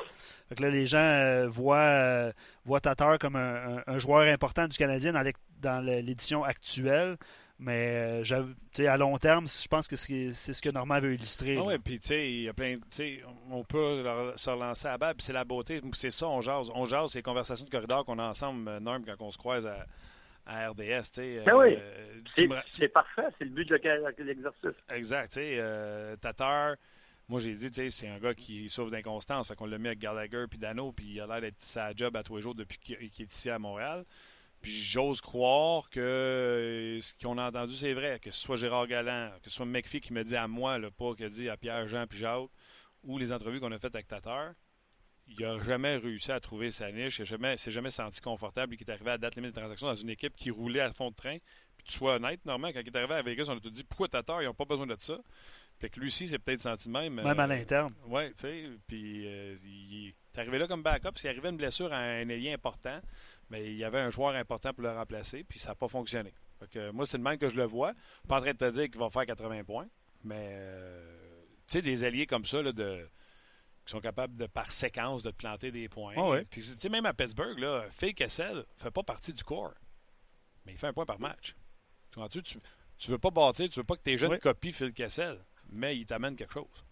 [0.50, 2.32] Fait que là, les gens euh, voient, euh,
[2.66, 5.14] voient Tatar comme un, un, joueur important du Canadien
[5.62, 7.18] dans l'édition actuelle.
[7.60, 11.58] Mais euh, à long terme, je pense que c'est ce que Normand veut illustrer.
[11.58, 12.78] Ah oui, puis tu sais, il y a plein.
[13.50, 14.04] On peut
[14.36, 15.80] se relancer à bas, puis c'est la beauté.
[15.94, 16.70] C'est ça, on jase.
[16.74, 19.38] On jase, c'est les conversations de corridor qu'on a ensemble, euh, Norm, quand on se
[19.38, 19.86] croise à,
[20.46, 21.16] à RDS.
[21.46, 21.78] Ben oui.
[21.78, 24.76] Euh, c'est parfait, c'est le but de l'exercice.
[24.90, 25.28] Exact.
[25.32, 26.76] Tu sais, Tatar.
[27.30, 29.48] Moi, j'ai dit, tu sais, c'est un gars qui souffre d'inconstance.
[29.48, 32.18] Fait qu'on l'a mis avec Gallagher puis Dano, puis il a l'air d'être sa job
[32.18, 34.04] à tous les jours depuis qu'il est ici à Montréal.
[34.64, 38.18] Puis j'ose croire que euh, ce qu'on a entendu, c'est vrai.
[38.20, 40.90] Que ce soit Gérard Galland, que ce soit McPhee qui me dit à moi, là,
[40.90, 42.50] pas que dit à Pierre, Jean puis Jacques,
[43.04, 44.54] ou les entrevues qu'on a faites avec Tatar,
[45.28, 47.20] il n'a jamais réussi à trouver sa niche.
[47.20, 49.88] Il ne s'est jamais senti confortable et qu'il est arrivé à date limite de transaction
[49.88, 51.38] dans une équipe qui roulait à fond de train.
[51.76, 53.84] Puis tu sois honnête, normalement, quand il est arrivé à Vegas, on a tout dit
[53.84, 55.18] pourquoi Tatar, ils n'ont pas besoin de ça?
[55.80, 57.16] Fait que lui aussi, c'est peut-être senti même.
[57.16, 57.94] Même à euh, l'interne.
[58.06, 58.70] Oui, tu sais.
[58.88, 61.10] Puis euh, il est arrivé là comme backup.
[61.16, 63.02] S'il arrivait une blessure à un ailier important,
[63.50, 66.34] mais il y avait un joueur important pour le remplacer, puis ça n'a pas fonctionné.
[66.94, 67.92] moi, c'est le même que je le vois.
[67.92, 69.88] Je suis pas en train de te dire qu'il va faire 80 points,
[70.24, 73.08] mais euh, tu sais, des alliés comme ça, de,
[73.86, 76.14] qui sont capables de, par séquence, de planter des points.
[76.18, 79.44] Ah puis, tu sais, même à Pittsburgh, là, Phil Kessel ne fait pas partie du
[79.44, 79.74] corps,
[80.66, 81.56] mais il fait un point par match.
[82.30, 82.58] Tu, tu,
[82.98, 85.38] tu veux pas bâtir, tu veux pas que tes jeunes copient Phil Kessel,
[85.72, 86.86] mais il t'amène quelque chose.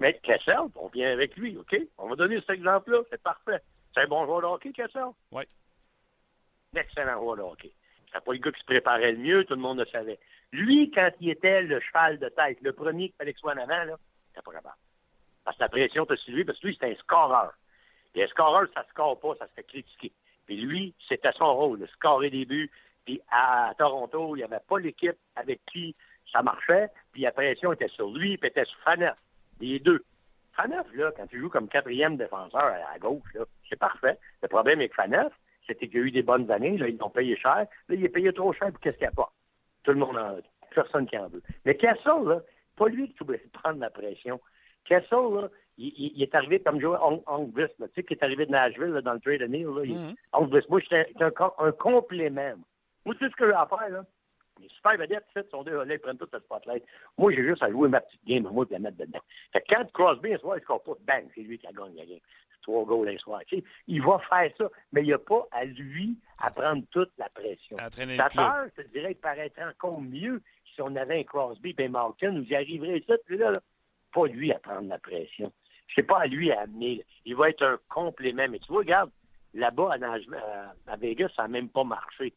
[0.00, 1.76] Mais Kessel, on vient avec lui, OK?
[1.98, 3.62] On va donner cet exemple-là, c'est parfait.
[3.94, 5.06] C'est un bon joueur de hockey, Kessel?
[5.32, 5.44] Oui.
[6.74, 7.72] Excellent joueur de hockey.
[8.12, 10.18] C'est pas le gars qui se préparait le mieux, tout le monde le savait.
[10.52, 13.58] Lui, quand il était le cheval de tête, le premier qu'il fallait que soit en
[13.58, 13.96] avant, là,
[14.28, 14.76] c'était pas capable.
[15.44, 17.52] Parce que la pression t'a suivi, parce que lui, c'était un scoreur.
[18.14, 20.12] Et un scoreur, ça ne score pas, ça se fait critiquer.
[20.46, 22.70] Puis lui, c'était son rôle, de scorer des buts.
[23.04, 25.94] Puis à Toronto, il n'y avait pas l'équipe avec qui
[26.32, 29.16] ça marchait, puis la pression était sur lui, puis était sur Faneuf.
[29.60, 30.04] Les deux.
[30.54, 34.18] Faneuf, là, quand tu joues comme quatrième défenseur à, gauche, là, c'est parfait.
[34.42, 35.32] Le problème avec Faneuf,
[35.66, 37.66] c'était qu'il y a eu des bonnes années, là, ils l'ont payé cher.
[37.88, 39.32] Là, il est payé trop cher pour qu'est-ce qu'il n'y a pas.
[39.82, 40.36] Tout le monde en
[40.74, 41.42] Personne qui en veut.
[41.64, 42.40] Mais Kessel, là,
[42.76, 44.40] pas lui qui pouvait prendre la pression.
[44.84, 45.48] Kessel, là,
[45.78, 49.14] il, est arrivé comme joueur Ongvis, tu sais, qui est arrivé de Nashville, là, dans
[49.14, 49.82] le trade de Neil, là.
[49.82, 50.68] Mm-hmm.
[50.68, 52.54] moi, j'étais un, un, complément.
[53.04, 54.04] Moi, tu sais ce que j'ai à faire, là?
[54.60, 56.84] Les super vedettes, fait, sont deux ils prennent tout le spotlight.
[57.18, 59.20] Moi, j'ai juste à jouer ma petite game, moi, puis la mettre dedans.
[59.52, 61.98] Fait que quand Crosby, un soir, il score pas, bang, c'est lui qui a gagné
[61.98, 62.20] la game.
[62.64, 63.40] Trois goals un soir.
[63.46, 66.82] Tu sais, il va faire ça, mais il n'y a pas à lui à prendre
[66.90, 67.76] toute la pression.
[68.34, 70.42] Peur, je te dirais, il paraîtrait encore mieux
[70.74, 73.60] si on avait un Crosby et un Malkin, où j'y arriverait ça, puis là, là,
[74.12, 75.52] pas lui à prendre la pression.
[75.94, 77.04] C'est pas à lui à amener.
[77.26, 78.46] Il va être un complément.
[78.48, 79.10] Mais tu vois, regarde,
[79.52, 82.32] là-bas, à, à Vegas, ça n'a même pas marché.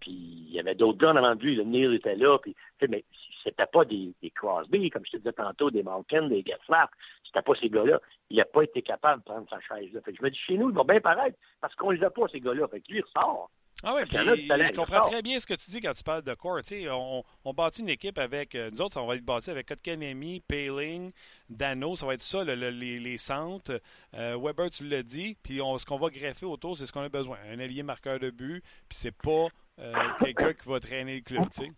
[0.00, 1.54] Puis il y avait d'autres gars avant lui.
[1.54, 2.38] Le Neil était là.
[2.38, 2.56] Puis,
[2.88, 3.04] mais
[3.42, 6.90] c'était pas des, des, Crosby, comme je te disais tantôt, des Malkin, des Getzlaff.
[7.24, 8.00] C'était pas ces gars-là.
[8.28, 10.00] Il n'a pas été capable de prendre sa chaise là.
[10.02, 12.10] Fait que je me dis, chez nous, il va bien paraître parce qu'on les a
[12.10, 12.68] pas, ces gars-là.
[12.68, 13.50] Fait que lui, il ressort.
[13.82, 16.34] Ah oui, puis je comprends très bien ce que tu dis quand tu parles de
[16.34, 16.60] corps.
[16.90, 20.40] On, on bâtit une équipe avec, euh, nous autres, on va être bâti avec Kotkanemi,
[20.40, 21.12] Paling,
[21.48, 23.80] Dano, ça va être ça, les, les, centres.
[24.14, 27.08] Euh, Weber, tu l'as dit, puis ce qu'on va greffer autour, c'est ce qu'on a
[27.08, 27.38] besoin.
[27.50, 29.46] Un allié marqueur de but, puis c'est pas
[29.78, 31.72] euh, quelqu'un qui va traîner le club, tu sais.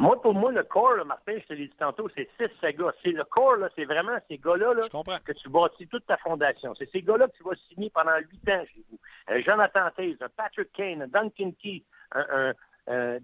[0.00, 2.72] Moi, pour moi, le corps, là, Martin, je te l'ai dit tantôt, c'est six ces
[2.72, 2.94] gars.
[3.02, 4.82] C'est le corps, là, c'est vraiment ces gars-là là,
[5.24, 6.72] que tu bâtis toute ta fondation.
[6.76, 8.98] C'est ces gars-là que tu vas signer pendant huit ans chez vous.
[9.26, 11.82] Un Jonathan Taze, un Patrick Kane, un Duncan Key,
[12.12, 12.54] un,
[12.86, 13.18] un,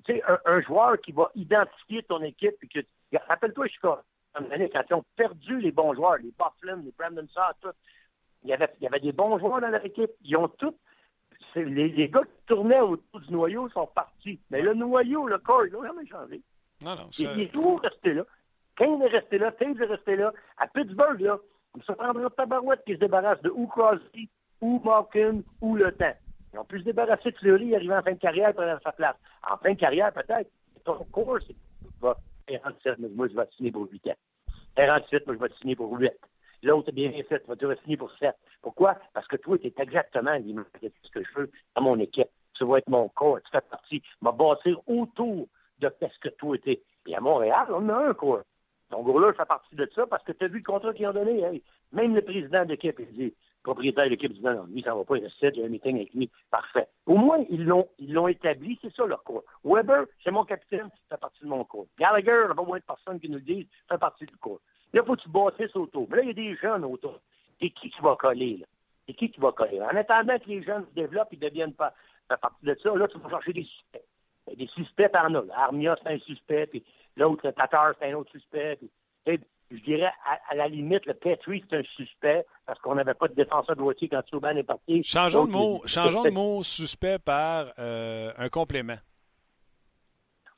[0.45, 2.57] un, joueur qui va identifier ton équipe.
[2.59, 2.81] Puis que,
[3.29, 4.01] rappelle-toi, Chicago,
[4.35, 7.77] quand ils ont perdu les bons joueurs, les Bufflin, les Brandon Saw, tout.
[8.43, 10.11] Il y, avait, il y avait des bons joueurs dans leur équipe.
[10.22, 10.77] Ils ont tous
[11.55, 14.41] les, les gars qui tournaient autour du noyau sont partis.
[14.51, 16.43] Mais le noyau, le corps, ils n'ont jamais changé.
[16.83, 17.09] Non, non.
[17.18, 18.25] Il, ça- il est toujours resté là.
[18.77, 20.33] Kane est resté là, Taves est resté là.
[20.59, 21.39] À Pittsburgh, là,
[21.87, 24.29] ça prendra tabarouette qui se débarrasse de ou Crosby,
[24.61, 26.14] ou Malkin, ou Le Temps.
[26.53, 29.16] Ils ont pu se débarrasser de Fleury arrivant en fin de carrière prendre sa place.
[29.49, 30.51] En fin de carrière, peut-être,
[30.85, 31.55] ton cours, c'est
[32.01, 32.16] va
[32.47, 34.14] 47, mais moi, je vais signer pour 8 ans.
[34.77, 36.12] 48, moi, je vais signer pour 8.
[36.62, 38.35] L'autre est bien fait, tu vas te signer pour 7.
[38.62, 38.97] Pourquoi?
[39.12, 42.29] Parce que toi, tu es exactement l'image de ce que je veux à mon équipe.
[42.55, 45.49] Tu vas être mon corps, tu fais partie, m'a bâtir autour
[45.81, 46.83] de ce que toi étais.
[47.07, 48.43] Et à Montréal, on a un corps.
[48.91, 51.12] Ton gros-là fait partie de ça parce que tu as vu le contrat qu'ils ont
[51.12, 51.43] donné.
[51.43, 51.62] Hey,
[51.93, 55.16] même le président d'équipe, il dit, propriétaire de l'équipe, dit non, lui, ça va pas,
[55.16, 56.31] il il y a un meeting avec lui.
[56.51, 56.87] Parfait.
[57.07, 59.43] Au moins, ils l'ont, ils l'ont établi, c'est ça leur corps.
[59.64, 61.87] Weber, c'est mon capitaine, ça fait partie de mon corps.
[61.99, 64.27] Gallagher, il n'y a pas moins de personnes qui nous le disent, ça fait partie
[64.27, 64.61] du corps.
[64.93, 66.07] Là, il faut que tu bâtisses autour.
[66.11, 67.18] Mais là, il y a des jeunes autour.
[67.61, 68.66] C'est qui qui va coller, là?
[69.07, 69.81] C'est qui qui va coller?
[69.81, 71.93] En attendant que les jeunes se développent et deviennent pas,
[72.29, 74.05] fait partie de ça, là, tu vas chercher des suspects.
[74.57, 75.42] Des suspects, t'en as.
[75.42, 75.55] là.
[75.57, 76.84] Armia, c'est un suspect, puis
[77.16, 78.78] l'autre, Tatar, c'est un autre suspect.
[79.24, 79.40] puis,
[79.70, 83.28] je dirais, à, à la limite, le Petrie, c'est un suspect, parce qu'on n'avait pas
[83.28, 85.03] de défenseur droitier quand Souban est parti.
[85.03, 88.99] Changeons de mot, changeons de mot suspect par euh, un complément.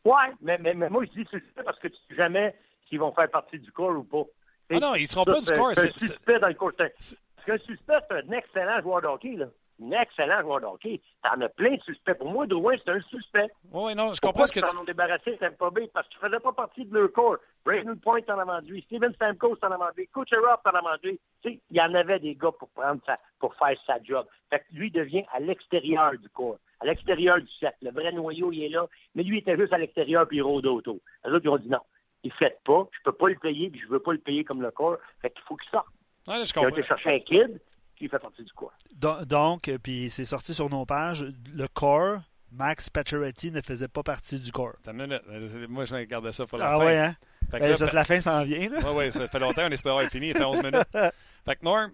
[0.05, 2.55] Ouais, mais, mais, mais moi, je dis suspect parce que tu sais jamais
[2.89, 4.23] s'ils vont faire partie du corps ou pas.
[4.71, 5.73] Ah non, ils seront Ça, pas du corps.
[5.75, 6.73] C'est un suspect dans le corps.
[6.77, 9.47] Parce qu'un suspect, c'est un excellent joueur de hockey, là.
[9.83, 11.03] Un excellent joueur de hockey.
[11.23, 12.15] T'en as plein de suspects.
[12.15, 13.49] Pour moi, Drouin, c'est un suspect.
[13.73, 14.71] Oui, non, je Pourquoi comprends ce que ils tu...
[14.71, 17.37] s'en ont débarrassé, pas bien, parce qu'il faisait pas partie de leur corps.
[17.65, 21.19] Braden Point en a vendu, Steven Stamkos en a vendu, Kucherov en a vendu.
[21.43, 24.27] Tu sais, il y en avait des gars pour prendre sa, pour faire sa job.
[24.49, 27.77] Fait que lui devient à l'extérieur du corps, à l'extérieur du cercle.
[27.83, 30.43] Le vrai noyau, il est là, mais lui, il était juste à l'extérieur puis il
[30.43, 30.99] rôde autour.
[31.25, 31.81] Les autres, ils ont dit non.
[32.23, 34.63] Il fait pas, je peux pas le payer, puis je veux pas le payer comme
[34.63, 34.97] le corps.
[35.21, 35.87] Fait qu'il faut qu'il sorte.
[36.27, 36.77] Ouais, je Ils ont comprends.
[36.79, 37.61] été chercher un kid
[37.97, 38.73] qui fait partie du corps.
[38.95, 41.25] Do- Donc, euh, puis c'est sorti sur nos pages,
[41.55, 42.21] le corps,
[42.53, 44.75] Max Pacioretty ne faisait pas partie du corps.
[44.81, 45.69] Attends une minute.
[45.69, 46.85] Moi, je regardais ça pour la Ah fin.
[46.87, 47.17] ouais, hein?
[47.51, 48.79] Fait que Ben, là, c'est parce que la fin s'en vient, là.
[48.93, 50.89] Oui, oui, ça fait longtemps, on espère avoir fini, il fait 11 minutes.
[51.45, 51.93] Fait que Norm,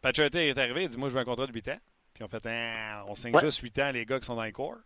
[0.00, 1.78] Pacioretty est arrivé, il dit Moi, je veux un contrat de 8 ans.
[2.14, 3.40] Puis on fait Ah, On signe Ouais.
[3.40, 4.76] juste 8 ans, les gars qui sont dans les corps.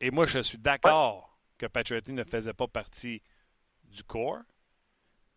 [0.00, 3.22] Et moi, je suis d'accord que Pacioretty ne faisait pas partie
[3.84, 4.40] du corps.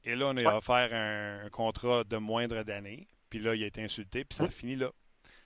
[0.03, 0.47] Et là, on a Ouais.
[0.47, 3.07] offert un, un contrat de moindre d'années.
[3.29, 4.51] Puis là, il a été insulté, puis ça a Oui.
[4.53, 4.91] fini là.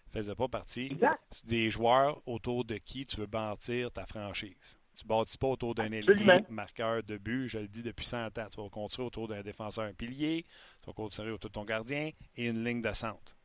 [0.07, 1.41] Il faisait pas partie Exact.
[1.43, 4.77] des joueurs autour de qui tu veux bâtir ta franchise.
[4.95, 8.37] Tu ne bâtis pas autour d'un ailier marqueur de but, je le dis depuis 100
[8.37, 8.47] ans.
[8.51, 10.45] Tu vas construire autour d'un défenseur, un pilier,
[10.81, 13.35] tu vas construire autour de ton gardien et une ligne de centre.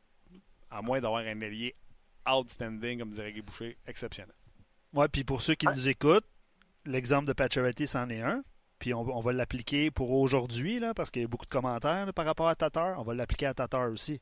[0.69, 1.75] À moins d'avoir un ailier
[2.31, 4.35] outstanding, comme dirait Guy Boucher, exceptionnel.
[4.93, 5.73] Ouais, puis pour ceux qui Ouais.
[5.73, 6.27] nous écoutent,
[6.85, 8.43] l'exemple de Pacioretty, c'en est un.
[8.77, 12.05] Puis on, on va l'appliquer pour aujourd'hui, là, parce qu'il y a beaucoup de commentaires
[12.05, 12.99] là, par rapport à Tatar.
[12.99, 14.21] On va l'appliquer à Tatar aussi.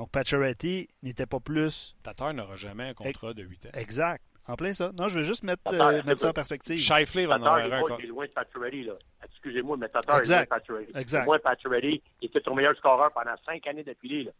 [0.00, 3.68] Donc Pacioretty n'était pas plus Tatar n'aura jamais un contrat de 8 ans.
[3.74, 4.24] exact.
[4.48, 4.92] En plein ça.
[4.98, 6.78] Non, je veux juste mettre, Tatar, euh, mettre ça en perspective.
[6.78, 7.96] Shifley va en Tatar, avoir un.
[7.98, 8.94] il est loin de Pacioretty, là.
[9.22, 10.36] Excusez-moi, mais Tatar Exact.
[10.36, 10.92] est loin de Pacioretty.
[10.96, 11.18] Exact.
[11.18, 14.30] Pour moi, Pacioretty il était ton meilleur scoreur pendant cinq années d'affilée, là.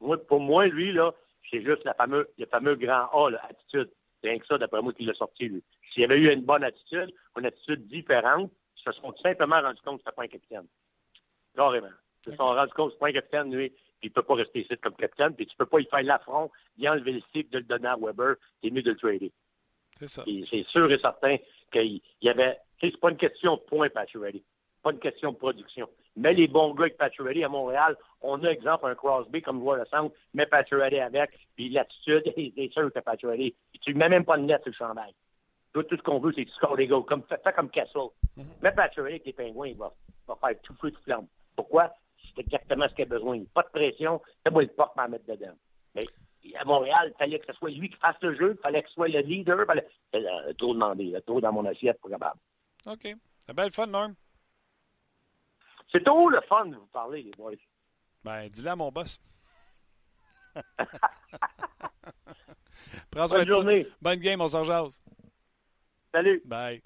[0.00, 1.12] Moi, pour moi, lui, là,
[1.50, 3.90] c'est juste la fameux, le fameux grand A, là, attitude.
[4.22, 5.62] C'est rien que ça, d'après moi, qu'il l'a sorti, lui.
[5.92, 9.82] S'il avait eu une bonne attitude, une attitude différente, ils se sont tout simplement rendu
[9.82, 10.66] compte que c'était pas un capitaine.
[11.54, 11.88] Carrément.
[12.26, 13.70] Ils se sont rendus compte que c'est pas un capitaine, lui,
[14.04, 16.50] puis il peut pas rester ici comme capitaine, puis tu peux pas y faire l'affront,
[16.76, 19.32] d'y enlever le cycle, de le donner à Weber, t'es mieux de le trader.
[19.98, 20.24] C'est ça.
[20.26, 21.38] C'est sûr et certain
[21.72, 22.58] qu'il y avait.
[22.82, 24.44] C'est pas une question de points, Pacioretty.
[24.82, 25.88] Pas une question de production.
[26.16, 29.82] Mais les bons gars avec Pacioretty à Montréal, on a exemple un Crosby comme joueur
[29.82, 33.54] de centre, mais Pacioretty avec, puis l'attitude, c'est sûr que Pacioretty.
[33.80, 35.14] Tu mets même pas de net sur le chandail.
[35.72, 38.10] Tout, tout ce qu'on veut, c'est que tu scores des gars, comme, fais, comme Castle.
[38.60, 39.90] Mais Pacioretty avec les pingouins, il va,
[40.28, 41.26] va faire tout feu, tout flamme.
[41.56, 41.90] Pourquoi?
[42.34, 43.42] C'est exactement ce qu'il a besoin.
[43.52, 45.54] Pas de pression, c'est moi le porte à mettre dedans.
[45.94, 46.02] Mais
[46.58, 48.88] à Montréal, il fallait que ce soit lui qui fasse le jeu, il fallait que
[48.88, 49.66] ce soit le leader.
[49.66, 49.86] Fallait...
[50.14, 52.38] Euh, trop demandé, là, trop dans mon assiette pour capable.
[52.86, 53.08] OK.
[53.46, 54.14] C'est bien le fun, Norm.
[55.92, 57.52] C'est trop le fun de vous parler, les boys.
[58.24, 59.20] Ben, dis-le à mon boss.
[63.10, 63.86] Prends soin Bonne journée.
[64.00, 65.00] Bonne game, on s'en jase.
[66.12, 66.42] Salut.
[66.44, 66.82] Bye.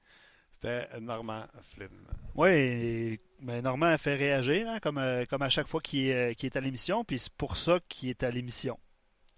[0.51, 2.07] C'était Normand Flynn.
[2.34, 6.30] Oui, mais Normand a fait réagir, hein, comme, euh, comme à chaque fois qu'il est,
[6.32, 8.78] euh, est à l'émission, puis c'est pour ça qu'il est à l'émission.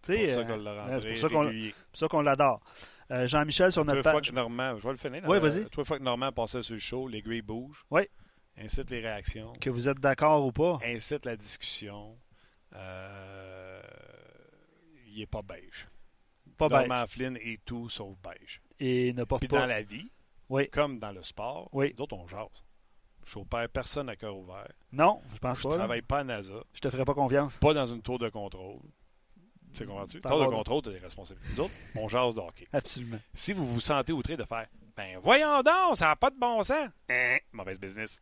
[0.03, 2.61] Tu C'est pour ça euh, qu'on l'a euh, rentré c'est pour ça qu'on- l'adore.
[3.11, 4.30] Euh, Jean-Michel sur notre page.
[4.30, 5.22] que Normand, je vais le finir.
[5.26, 5.64] Oui, vas-y.
[5.66, 7.84] Toi, fois que Normand passait sur le show, les grilles bougent.
[7.90, 8.03] Oui.
[8.57, 9.53] Incite les réactions.
[9.61, 10.78] Que vous êtes d'accord ou pas?
[10.84, 12.16] Incite la discussion.
[12.74, 13.80] Euh,
[15.09, 15.88] il est pas beige.
[16.57, 16.88] Pas beige.
[16.88, 18.61] Norman Flynn est tout sauf beige.
[18.78, 19.61] Et ne porte Puis pas.
[19.61, 20.11] dans la vie,
[20.48, 20.68] Oui.
[20.70, 21.92] comme dans le sport, Oui.
[21.94, 22.46] d'autres on jase.
[23.32, 24.66] Je opère personne à cœur ouvert.
[24.92, 25.68] Non, je pense Je pas.
[25.70, 25.76] là.
[25.76, 27.58] travaille pas à NASA, Je te ferai pas confiance.
[27.58, 28.80] pas dans une tour de contrôle.
[29.72, 30.20] Tu sais, comprends-tu?
[30.20, 31.48] T'as Tour de contrôle, tu as des responsabilités.
[31.56, 32.66] Nous autres, on jase de hockey.
[32.72, 33.20] Absolument.
[33.32, 34.66] Si vous vous sentez outré de faire
[34.96, 36.88] Ben voyons donc, ça n'a pas de bon sens.
[37.08, 38.20] Hein, mauvaise business.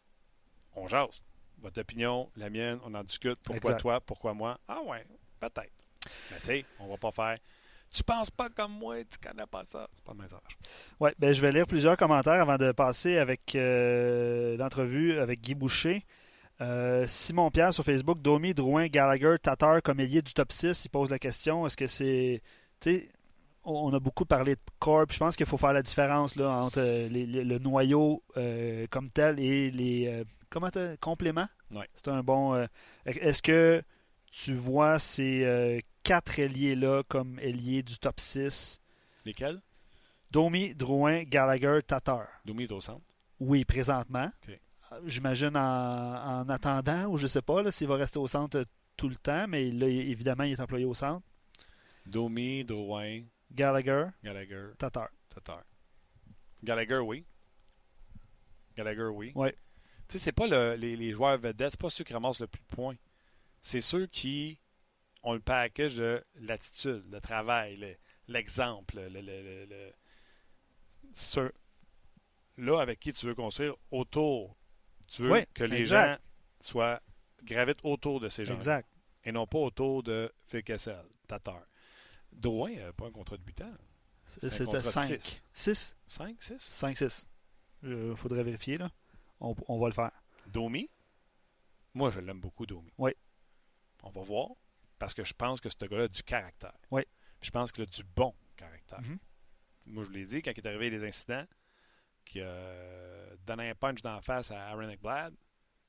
[0.76, 1.22] On jase.
[1.60, 3.38] Votre opinion, la mienne, on en discute.
[3.42, 3.80] Pourquoi Exact.
[3.80, 4.58] toi, pourquoi moi?
[4.68, 5.06] Ah ouais,
[5.40, 5.72] peut-être.
[6.30, 7.38] Mais tu sais, on va pas faire
[7.92, 9.88] Tu penses pas comme moi, tu connais pas ça.
[9.94, 10.40] C'est pas le message.
[11.00, 15.54] Ouais, ben, je vais lire plusieurs commentaires avant de passer avec euh, l'entrevue avec Guy
[15.54, 16.04] Boucher.
[16.60, 20.84] Euh, Simon Pierre sur Facebook, Domi, Drouin, Gallagher, Tatar comme ailier du top 6.
[20.84, 22.42] Il pose la question est-ce que c'est.
[22.80, 23.08] Tu sais,
[23.64, 25.06] on a beaucoup parlé de corps.
[25.06, 28.22] puis Je pense qu'il faut faire la différence là, entre euh, les- les- le noyau
[28.36, 30.70] euh, comme tel et les comment
[31.00, 31.48] compléments.
[31.70, 31.86] Ouais.
[31.94, 32.66] C'est un bon.
[33.06, 33.82] Est-ce que
[34.30, 38.80] tu vois ces quatre ailiers-là comme ailiers du top 6
[39.26, 39.60] Lesquels?
[40.30, 42.26] Domi, Drouin, Gallagher, Tatar.
[42.46, 43.04] Domi est au centre.
[43.40, 44.30] Oui, présentement.
[44.48, 44.56] Euh,
[45.04, 48.64] J'imagine en, en attendant, ou je sais pas là, s'il va rester au centre
[48.96, 51.24] tout le temps, mais là, évidemment, il est employé au centre.
[52.06, 53.20] Domi, Drouin,
[53.52, 55.08] Gallagher, Gallagher, Tatar.
[55.28, 55.62] Tatar.
[56.64, 57.24] Gallagher, oui.
[58.76, 59.32] Gallagher, oui.
[59.34, 59.52] Ouais.
[60.08, 62.46] Tu sais, c'est pas le- les, les joueurs vedettes, c'est pas ceux qui ramassent le
[62.46, 62.96] plus de points.
[63.60, 64.58] C'est ceux qui
[65.22, 67.96] ont le package de l'attitude, le travail, le-
[68.28, 69.92] l'exemple, le, le- le- le-
[71.14, 71.52] ceux
[72.56, 74.56] là avec qui tu veux construire autour.
[75.08, 76.14] Tu veux Oui, que les exact.
[76.16, 76.22] gens
[76.60, 77.02] soient
[77.44, 78.88] gravitent autour de ces gens Exact.
[79.24, 81.62] et non pas autour de Phil Kessel, Tatar.
[82.32, 83.74] Drouin n'a pas un contrat de 8 ans.
[84.26, 85.20] C'est un C'était contrat de 5.
[85.22, 85.42] six.
[85.54, 86.56] 6 5, 6.
[86.60, 87.26] 5, 6.
[87.84, 88.90] Il faudrait vérifier, là.
[89.40, 90.10] On, on va le faire.
[90.48, 90.90] Domi,
[91.94, 92.92] moi je l'aime beaucoup, Domi.
[92.98, 93.12] Oui.
[94.02, 94.48] On va voir,
[94.98, 96.76] parce que je pense que ce gars-là a du caractère.
[96.90, 97.02] Oui.
[97.40, 99.00] Puis Je pense qu'il a du bon caractère.
[99.00, 99.18] Mhm.
[99.86, 101.46] Moi je l'ai dit, quand il est arrivé les incidents,
[102.24, 105.34] qu'il a donné un punch d'en face à Aaron Ekblad,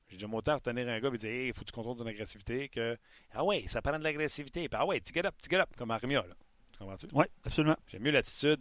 [0.08, 2.68] j'ai dit, autant retenir un gars et dire, il faut que tu contrôles ton agressivité,
[2.68, 2.96] que,
[3.32, 5.68] ah ouais, ça prend de l'agressivité, puis ah ouais, tu get up, tu get up,
[5.76, 6.34] comme Armia, là.
[6.72, 7.06] Tu comprends-tu?
[7.12, 7.76] Oui, absolument.
[7.86, 8.60] J'aime mieux l'attitude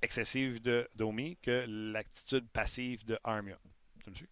[0.00, 3.58] excessive de Domi que l'attitude passive de Armia.
[4.02, 4.28] Tu me suis?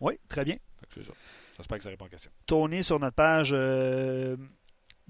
[0.00, 0.56] Oui, très bien.
[1.56, 2.30] J'espère que ça répond à la question.
[2.46, 4.36] Tony, sur notre page euh,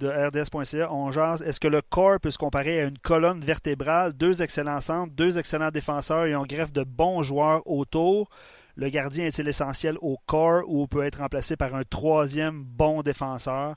[0.01, 1.43] de rds.ca, on jase.
[1.43, 4.15] Est-ce que le corps peut se comparer à une colonne vertébrale?
[4.15, 8.29] Deux excellents centres, deux excellents défenseurs et on greffe de bons joueurs autour.
[8.77, 13.77] Le gardien est-il essentiel au corps ou peut être remplacé par un troisième bon défenseur?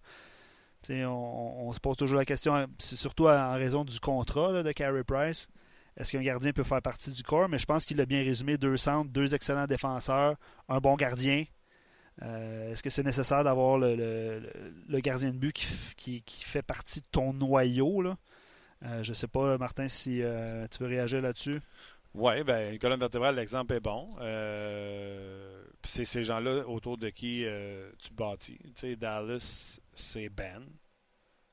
[0.89, 5.47] On, se pose toujours la question, surtout en raison du contrat de Carey Price.
[5.97, 7.49] Est-ce qu'un gardien peut faire partie du corps?
[7.49, 10.35] Mais je pense qu'il a bien résumé deux centres, deux excellents défenseurs,
[10.69, 11.45] un bon gardien.
[12.21, 14.51] Euh, Est-ce que c'est nécessaire d'avoir le, le-
[14.87, 15.65] le- gardien de but qui,
[15.97, 18.01] qui- qui fait partie de ton noyau?
[18.01, 18.17] Là?
[18.83, 21.59] Euh, je ne sais pas, Martin, si euh, tu veux réagir là-dessus.
[22.13, 24.07] Oui, ben, une colonne vertébrale, l'exemple est bon.
[25.85, 27.45] C'est ces gens-là autour de qui
[28.03, 28.59] tu bâtis.
[28.59, 30.63] Tu sais, Dallas, c'est Ben.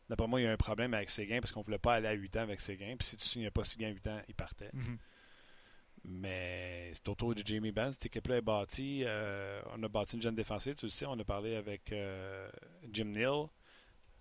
[0.08, 2.08] D'après moi, il y a un problème avec Séguin parce qu'on ne voulait pas aller
[2.08, 2.94] à 8 ans avec Séguin.
[2.98, 4.70] Puis si tu signais pas Séguin à 8 ans, il partait.
[6.04, 7.92] Mais c'est autour de Jamie Benn.
[7.92, 9.02] Cette équipe-là est bâtie.
[9.04, 11.06] euh, on a bâti une jeune défensive, tu sais.
[11.06, 12.48] On a parlé avec euh,
[12.90, 13.46] Jim Neal.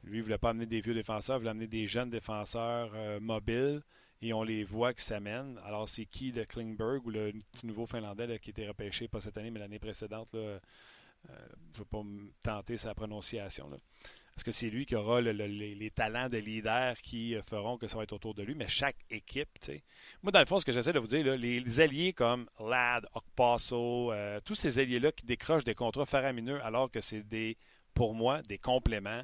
[0.04, 2.92] Lui, il ne voulait pas amener des vieux défenseurs, il voulait amener des jeunes défenseurs
[2.94, 3.82] euh, mobiles.
[4.22, 5.58] Et on les voit qui s'amènent.
[5.64, 7.32] Alors, c'est qui de Klingberg ou le
[7.64, 10.28] nouveau Finlandais qui a été repêché, pas cette année, mais l'année précédente.
[10.34, 10.60] Là,
[11.30, 11.34] euh,
[11.74, 13.70] je ne vais pas me tenter sa prononciation.
[13.70, 13.78] là.
[14.36, 17.78] Est-ce que c'est lui qui aura le- le- les, talents de leader qui euh, feront
[17.78, 18.56] que ça va être autour de lui?
[18.56, 19.84] Mais chaque équipe, tu sais.
[20.24, 23.06] Moi, dans le fond, ce que j'essaie de vous dire, là, les, alliés comme Ladd,
[23.14, 27.58] Okpaso, euh, tous ces alliés-là qui décrochent des contrats faramineux alors que c'est des,
[27.94, 29.24] pour moi, des compléments,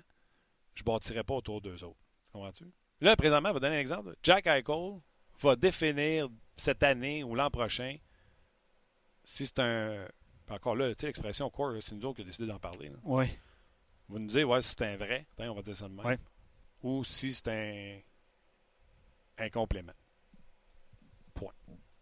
[0.73, 1.99] je ne bâtirais pas autour d'eux autres.
[2.33, 2.65] Comprends-tu?
[2.99, 4.15] Là, présentement, je vais donner un exemple.
[4.21, 4.97] Jack Eichel
[5.39, 6.27] va définir
[6.57, 7.95] cette année ou l'an prochain
[9.23, 10.07] si c'est un.
[10.49, 12.89] Encore là, tu sais, l'expression core, c'est nous autres qui avons décidé d'en parler.
[12.89, 12.95] là.
[13.03, 13.25] Oui.
[14.07, 16.17] Vous nous dire, ouais, si c'est un vrai, on va dire ça de même.
[16.83, 19.93] Ou si c'est un, un complément.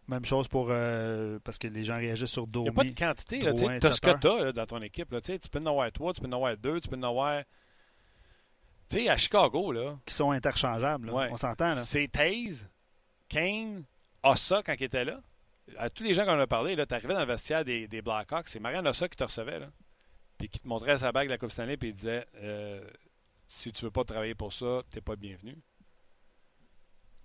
[0.06, 0.66] Même chose pour.
[0.68, 2.64] euh, parce que les gens réagissent sur Il Domi.
[2.64, 3.38] n'y a pas de quantité.
[3.40, 3.46] tu
[3.86, 5.10] as ce que tu as dans ton équipe.
[5.10, 7.42] Là, tu peux en avoir trois, tu peux en avoir deux, tu peux en avoir.
[8.90, 11.06] Tu sais, à Chicago, là, qui sont interchangeables.
[11.06, 11.12] là.
[11.14, 11.28] Ouais.
[11.32, 11.70] On s'entend.
[11.70, 11.82] là.
[11.82, 12.68] c'est Taze,
[13.30, 13.84] Kane,
[14.22, 15.20] Ossa quand il était là.
[15.78, 18.48] À tous les gens qu'on a parlé, tu arrivais dans le vestiaire des, des Blackhawks,
[18.48, 19.58] c'est Marianne Ossa qui te recevait.
[19.58, 19.70] Là,
[20.38, 22.86] puis qui te montrait sa bague de la Coupe Stanley, puis il disait euh,
[23.48, 25.56] Si tu veux pas travailler pour ça, t'es pas le bienvenu.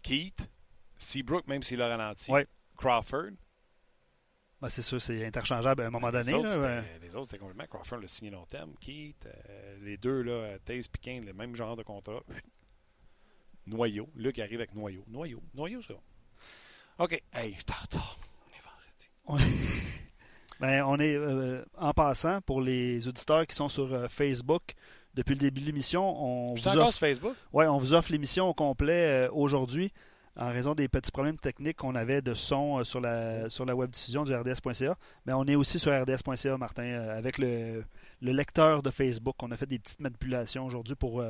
[0.01, 0.49] Keith,
[0.97, 2.31] Seabrook, même s'il a ralenti.
[2.31, 2.47] Ouais.
[2.77, 3.31] Crawford.
[4.61, 6.33] Ben, c'est sûr, c'est interchangeable à un moment les donné.
[6.33, 7.65] Autres, là, les autres, c'était complètement.
[7.67, 8.73] Crawford l'a signé long terme.
[8.79, 12.21] Keith, euh, les deux, là, Taze Kane, le même genre de contrat.
[13.65, 14.09] Noyau.
[14.15, 15.03] Luc arrive avec Noyau.
[15.07, 15.41] Noyau.
[15.53, 16.01] Noyau, c'est bon.
[16.99, 17.21] OK.
[17.31, 18.17] Hey, je retard.
[19.29, 19.37] On.
[20.59, 24.73] Ben, on est euh, en passant pour les auditeurs qui sont sur euh, Facebook
[25.15, 26.03] depuis le début de l'émission.
[26.03, 27.33] On, vous offre- sur Facebook?
[27.53, 29.93] ouais, on vous offre l'émission au complet euh, aujourd'hui
[30.35, 33.89] en raison des petits problèmes techniques qu'on avait de son sur la sur la web
[33.89, 34.95] diffusion du RDS.ca.
[35.25, 37.85] Mais on est aussi sur RDS.ca, Martin, avec le,
[38.21, 39.35] le lecteur de Facebook.
[39.41, 41.23] On a fait des petites manipulations aujourd'hui pour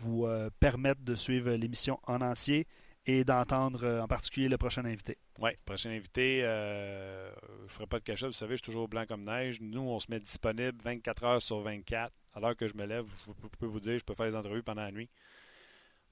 [0.00, 0.26] vous
[0.60, 2.66] permettre de suivre l'émission en entier
[3.06, 5.18] et d'entendre euh, en particulier le prochain invité.
[5.38, 6.40] Oui, prochain invité.
[6.44, 9.60] euh, je ne ferai pas de cachet, vous savez, je suis toujours blanc comme neige.
[9.60, 12.12] Nous, on se met disponible 24 heures sur 24.
[12.34, 14.36] À l'heure que je me lève, je peux- peux vous dire, je peux faire les
[14.36, 15.10] entrevues pendant la nuit.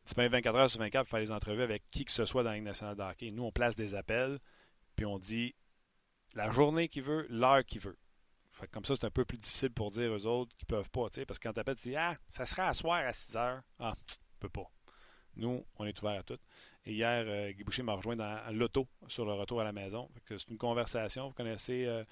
[0.04, 2.50] Disponible 24 heures sur 24 pour faire les entrevues avec qui que ce soit dans
[2.50, 3.30] la Ligue nationale de.
[3.30, 4.38] Nous, on place des appels,
[4.96, 5.54] puis on dit
[6.34, 7.96] la journée qu'il veut, l'heure qu'il veut.
[8.52, 11.06] Fait comme ça, c'est un peu plus difficile pour dire aux autres qu'ils peuvent pas,
[11.26, 13.62] parce que quand tu appelles, tu dis Ah, ça sera à soir à 6 heures.
[13.78, 13.94] Ah,
[14.40, 14.68] peut pas.
[15.36, 16.38] Nous, on est ouvert à tout.
[16.86, 20.08] Et hier, euh, Guy Boucher m'a rejoint dans l'auto sur le retour à la maison.
[20.28, 21.28] C'est une conversation.
[21.28, 22.04] Vous connaissez euh,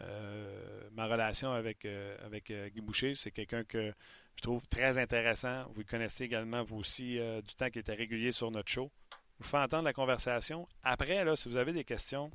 [0.00, 1.86] euh, ma relation avec,
[2.24, 3.14] avec Guy Boucher.
[3.14, 3.92] C'est quelqu'un que
[4.36, 5.64] je trouve très intéressant.
[5.68, 8.90] Vous le connaissez également, vous aussi, du temps qui était régulier sur notre show.
[9.38, 10.66] Je vous fais entendre la conversation.
[10.82, 12.30] Après, si vous avez des questions,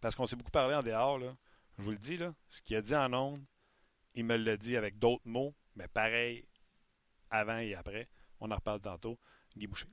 [0.00, 1.20] parce qu'on s'est beaucoup parlé en dehors,
[1.78, 2.18] je vous le dis,
[2.48, 3.44] ce qu'il a dit en ondes,
[4.14, 6.44] il me l'a dit avec d'autres mots, mais pareil,
[7.30, 8.08] avant et après.
[8.40, 9.18] On en reparle tantôt.
[9.56, 9.86] Guy Boucher.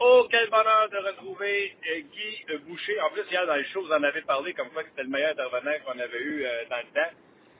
[0.00, 3.00] Oh, quel bonheur de retrouver euh, Guy Boucher.
[3.00, 5.32] En plus, hier, dans le show, vous en avez parlé comme quoi c'était le meilleur
[5.32, 7.10] intervenant qu'on avait eu euh, dans le temps,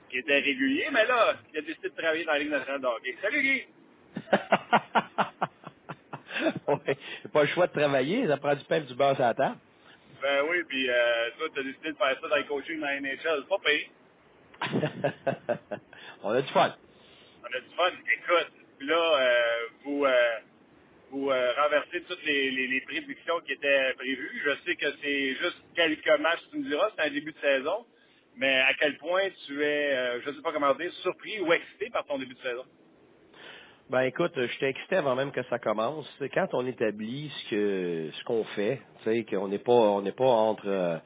[0.09, 0.87] qui était régulier.
[0.91, 3.15] Mais là, il a décidé de travailler dans la Ligue nationale de hockey.
[3.21, 3.65] Salut, Guy!
[6.67, 9.25] ouais, j'ai pas le choix de travailler, ça prend du pain et du beurre sur
[9.25, 9.57] la table.
[10.21, 12.99] Ben oui, puis euh, toi, t'as décidé de faire ça dans le coaching dans la
[12.99, 13.45] NHL.
[13.49, 13.87] Pas pire.
[16.23, 16.75] On a du fun.
[17.41, 17.91] On a du fun.
[18.13, 20.37] Écoute, là, euh, vous, euh,
[21.11, 24.41] vous euh, renversez toutes les, les, prédictions qui étaient prévues.
[24.45, 27.85] Je sais que c'est juste quelques matchs, tu me diras, c'est un début de saison.
[28.37, 31.89] Mais à quel point tu es, euh, je sais pas comment dire, surpris ou excité
[31.89, 32.63] par ton début de saison?
[33.89, 36.07] Ben écoute, j'étais excité avant même que ça commence.
[36.33, 40.11] Quand on établit ce que ce qu'on fait, tu sais, qu'on n'est pas on n'est
[40.11, 41.01] pas entre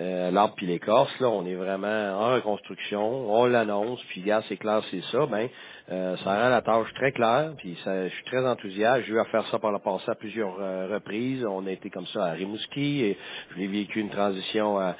[0.00, 4.56] euh, l'arbre puis l'écorce, là, on est vraiment en reconstruction, on l'annonce, puis gars, c'est
[4.56, 5.48] clair, c'est ça, ben
[5.90, 9.04] euh, ça rend la tâche très claire, puis ça, je suis très enthousiaste.
[9.06, 11.44] J'ai eu à faire ça par le passé à plusieurs euh, reprises.
[11.44, 13.18] On a été comme ça à Rimouski, et
[13.56, 14.94] j'ai vécu une transition à,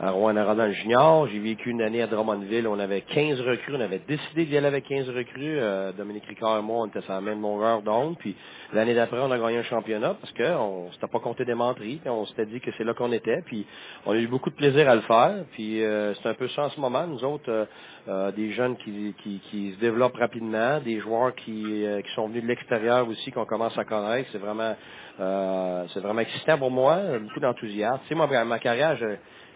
[0.00, 1.26] à Rouen-Noranda Junior.
[1.28, 2.68] J'ai vécu une année à Drummondville.
[2.68, 3.74] On avait 15 recrues.
[3.74, 5.58] On avait décidé d'y aller avec 15 recrues.
[5.58, 8.16] Euh, Dominique Ricard et moi, on était sur la même longueur d'onde.
[8.18, 8.36] Puis
[8.72, 11.96] l'année d'après, on a gagné un championnat parce qu'on s'était pas compté des menteries.
[11.96, 13.42] Puis on s'était dit que c'est là qu'on était.
[13.46, 13.66] Puis
[14.06, 15.44] on a eu beaucoup de plaisir à le faire.
[15.52, 17.06] Puis euh, c'est un peu ça en ce moment.
[17.06, 17.64] Nous autres, euh,
[18.08, 22.28] euh, des jeunes qui, qui, qui se développent rapidement, des joueurs qui, euh, qui sont
[22.28, 24.28] venus de l'extérieur aussi, qu'on commence à connaître.
[24.32, 24.74] C'est vraiment
[25.20, 28.00] euh, c'est vraiment excitant pour moi, beaucoup d'enthousiasme.
[28.08, 28.96] Tu moi, ma carrière,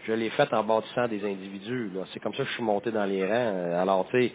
[0.07, 1.91] je l'ai faite en bâtissant des individus.
[2.13, 3.79] C'est comme ça que je suis monté dans les rangs.
[3.81, 4.31] Alors, tu sais,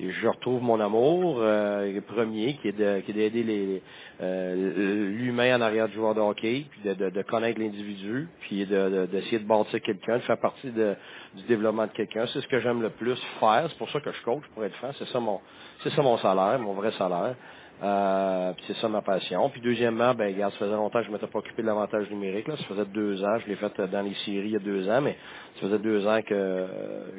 [0.00, 3.82] je retrouve mon amour euh, premier, qui est de qui est d'aider
[4.22, 8.64] euh, l'humain en arrière du joueur de hockey, puis de, de, de connaître l'individu, puis
[8.66, 10.94] de- d'essayer de bâtir quelqu'un, de faire partie de,
[11.34, 12.26] du développement de quelqu'un.
[12.32, 13.66] C'est ce que j'aime le plus faire.
[13.68, 14.90] C'est pour ça que je coach, pour être franc.
[14.98, 15.40] C'est ça mon
[15.82, 17.34] c'est ça mon salaire, mon vrai salaire.
[17.82, 19.48] Euh, c'est ça ma passion.
[19.48, 22.46] Puis deuxièmement, ben regarde, ça faisait longtemps que je m'étais pas occupé de l'avantage numérique.
[22.46, 22.56] Là.
[22.58, 23.38] Ça faisait deux ans.
[23.38, 25.16] Je l'ai fait euh, dans les séries il y a deux ans, mais
[25.54, 26.66] ça faisait deux ans que euh,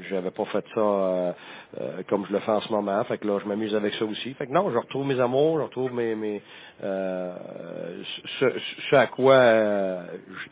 [0.10, 1.32] j'avais pas fait ça euh,
[1.80, 3.04] euh, comme je le fais en ce moment.
[3.06, 4.36] Fait que là, je m'amuse avec ça aussi.
[4.36, 6.42] Fait que non, je retrouve mes amours, je retrouve mes, mes
[6.80, 8.60] ce,
[8.90, 9.38] ce à quoi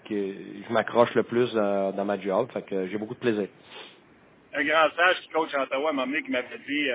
[0.10, 2.48] je, m'accroche le plus dans, ma job.
[2.52, 3.48] Fait que j'ai beaucoup de plaisir.
[4.56, 6.90] Un grand sage qui coach en Ottawa m'a qui m'avait dit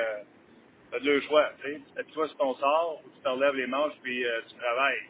[0.94, 1.80] T'as deux choix, tu sais.
[1.98, 5.02] Appuie-toi sur ton sort ou tu te relèves les manches puis euh, tu travailles.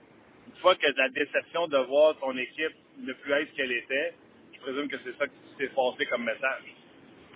[0.47, 4.14] Une fois que la déception de voir ton équipe ne plus être ce qu'elle était,
[4.55, 6.74] je présume que c'est ça qui s'est passé comme message.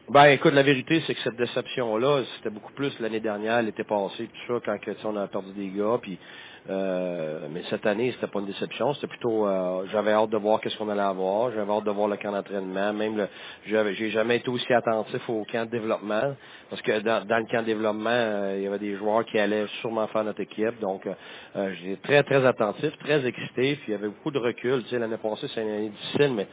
[0.08, 4.26] Ben écoute, la vérité, c'est que cette déception-là, c'était beaucoup plus l'année dernière, l'été passé,
[4.28, 6.18] tout ça, quand que, tu on a perdu des gars, puis
[6.70, 10.60] euh, mais cette année, c'était pas une déception, c'était plutôt euh, j'avais hâte de voir
[10.60, 13.28] qu'est-ce qu'on allait avoir, j'avais hâte de voir le camp d'entraînement, même le
[13.66, 16.34] j'ai jamais été aussi attentif au camp de développement,
[16.68, 19.38] parce que dans, dans le camp de développement, euh, il y avait des joueurs qui
[19.38, 23.92] allaient sûrement faire notre équipe, donc euh, j'étais très, très attentif, très excité, puis il
[23.92, 26.46] y avait beaucoup de recul, l'année passée, c'est une année difficile, mais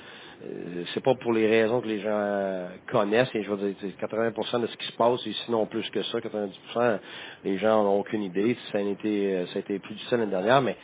[0.93, 3.33] c'est pas pour les raisons que les gens euh, connaissent.
[3.33, 6.03] Et je veux dire, c'est 80% de ce qui se passe, et sinon plus que
[6.03, 6.99] ça, 90%,
[7.43, 8.57] les gens n'ont aucune idée.
[8.71, 10.75] Ça a été, euh, ça a été plus l'année dernière, mais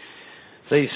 [0.69, 0.89] tu sais,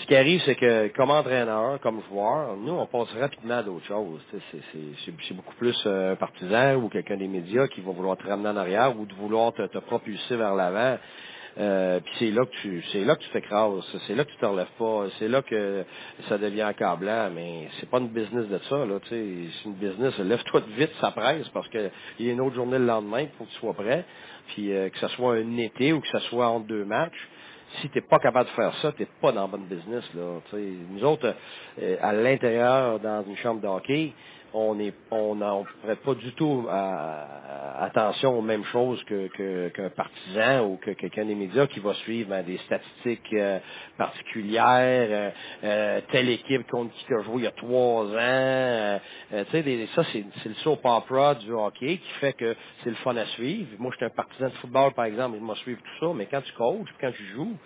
[0.00, 3.86] ce qui arrive, c'est que comme entraîneur, comme joueur, nous, on passe rapidement à d'autres
[3.86, 4.20] choses.
[4.50, 8.56] C'est beaucoup plus un partisan ou quelqu'un des médias qui va vouloir te ramener en
[8.56, 10.98] arrière ou de vouloir te propulser vers l'avant.
[11.58, 14.36] Euh, puis c'est là que tu c'est là que tu t'écrases, c'est là que tu
[14.36, 15.84] te relèves pas, c'est là que
[16.28, 19.24] ça devient accablant, mais c'est pas une business de ça, là, tu sais,
[19.58, 22.78] c'est une business, lève-toi vite, ça presse, parce que il y a une autre journée
[22.78, 24.04] le lendemain, il faut que tu sois prêt,
[24.48, 27.28] puis euh, que ce soit un été ou que ce soit entre deux matchs,
[27.80, 30.04] si tu n'es pas capable de faire ça, tu n'es pas dans le bon business.
[30.14, 30.40] Là.
[30.90, 31.34] nous autres,
[31.80, 34.12] euh, à l'intérieur, dans une chambre de hockey,
[34.54, 36.66] on est on n'en prête pas du tout
[37.80, 42.30] attention aux mêmes choses que qu'un partisan ou que quelqu'un des médias qui va suivre
[42.30, 43.58] ben, des statistiques euh,
[43.96, 45.30] particulières, euh,
[45.64, 49.00] euh, telle équipe contre qui a joué il y a trois ans.
[49.30, 53.16] tu sais, ça c'est le soap opera du hockey qui fait que c'est le fun
[53.16, 53.68] à suivre.
[53.78, 56.26] Moi, je suis un partisan de football, par exemple, je vais suivre tout ça, mais
[56.26, 57.56] quand tu coaches, quand tu joues,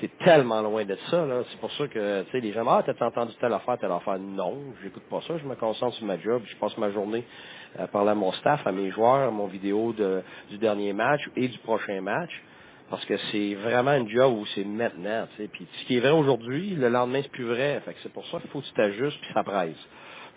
[0.00, 1.42] T'es tellement loin de ça, là.
[1.50, 4.18] C'est pour ça que, tu sais, les gens, ah, t'as entendu telle affaire, telle affaire?
[4.18, 5.36] Non, j'écoute pas ça.
[5.36, 6.42] Je me concentre sur ma job.
[6.46, 7.22] Je passe ma journée
[7.78, 11.20] à parler à mon staff, à mes joueurs, à mon vidéo de, du dernier match
[11.36, 12.30] et du prochain match.
[12.88, 15.48] Parce que c'est vraiment une job où c'est maintenant, tu sais.
[15.52, 17.82] Puis ce qui est vrai aujourd'hui, le lendemain, c'est plus vrai.
[17.84, 19.76] Fait que c'est pour ça qu'il faut que tu t'ajustes puis ça presse.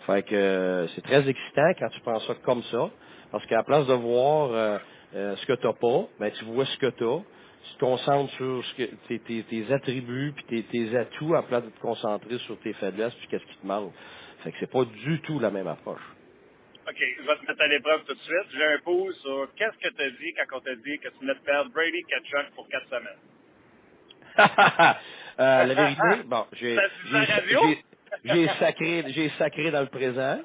[0.06, 2.90] Fait que euh, c'est très excitant quand tu prends ça comme ça.
[3.32, 4.78] Parce qu'à la place de voir euh,
[5.16, 7.33] euh, ce que tu n'as pas, ben tu vois ce que tu as tu te
[7.84, 11.70] concentres sur ce que, tes, tes, tes, attributs puis tes, tes, atouts à place de
[11.70, 13.92] te concentrer sur tes faiblesses puis qu'est-ce qui te manque.
[14.42, 16.00] Fait que c'est pas du tout la même approche.
[16.88, 18.48] OK, je vais te mettre à l'épreuve tout de suite.
[18.52, 21.18] J'ai un pouce sur qu'est-ce que tu as dit quand on t'a dit que tu
[21.20, 23.22] venais de perdre Brady Ketchuk pour quatre semaines?
[25.40, 26.76] euh, la vérité, bon, j'ai
[28.24, 30.40] j'ai sacré j'ai sacré dans le présent.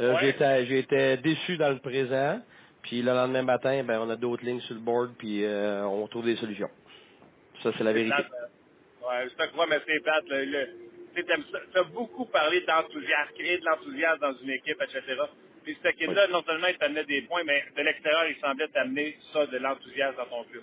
[0.00, 0.66] Euh, ouais.
[0.66, 2.40] J'ai été déçu dans le présent.
[2.82, 6.06] Puis le lendemain matin, ben, on a d'autres lignes sur le board, puis euh, on
[6.08, 6.70] trouve des solutions.
[7.62, 8.16] Ça, c'est la vérité.
[8.16, 10.24] Euh, ouais, je te crois, mais c'est plate.
[11.14, 15.22] Tu as beaucoup parlé d'enthousiasme, créer de l'enthousiasme dans une équipe, etc.
[15.62, 19.16] Puis ce kid-là, non seulement il t'amenait des points, mais de l'extérieur, il semblait t'amener
[19.32, 20.62] ça, de l'enthousiasme dans ton club.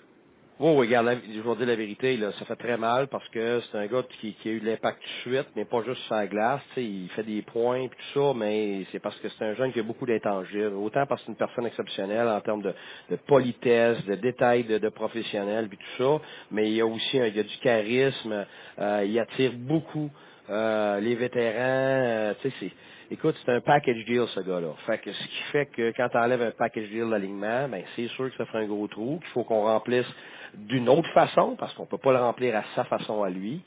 [0.62, 3.78] Oui, regarde, je vais dire la vérité, là, ça fait très mal parce que c'est
[3.78, 6.14] un gars qui, qui a eu de l'impact tout de suite, mais pas juste sur
[6.14, 6.60] la glace.
[6.76, 9.80] Il fait des points et tout ça, mais c'est parce que c'est un jeune qui
[9.80, 10.74] a beaucoup d'intangibles.
[10.74, 12.74] Autant parce que c'est une personne exceptionnelle en termes de,
[13.10, 17.18] de politesse, de détails de, de professionnel puis tout ça, mais il y a aussi
[17.18, 18.44] un, il y a du charisme,
[18.80, 20.10] euh, il attire beaucoup
[20.50, 21.54] euh, les vétérans.
[21.56, 22.72] Euh, tu sais, c'est
[23.12, 24.68] Écoute, c'est un package deal, ce gars-là.
[24.86, 28.06] Fait que ce qui fait que quand tu enlèves un package deal d'alignement, ben c'est
[28.06, 30.06] sûr que ça fait un gros trou, qu'il faut qu'on remplisse
[30.54, 33.62] d'une autre façon, parce qu'on peut pas le remplir à sa façon à lui.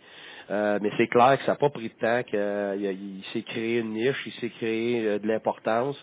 [0.51, 2.93] Euh, mais c'est clair que ça n'a pas pris de temps, qu'il euh,
[3.31, 5.95] s'est créé une niche, il s'est créé euh, de l'importance.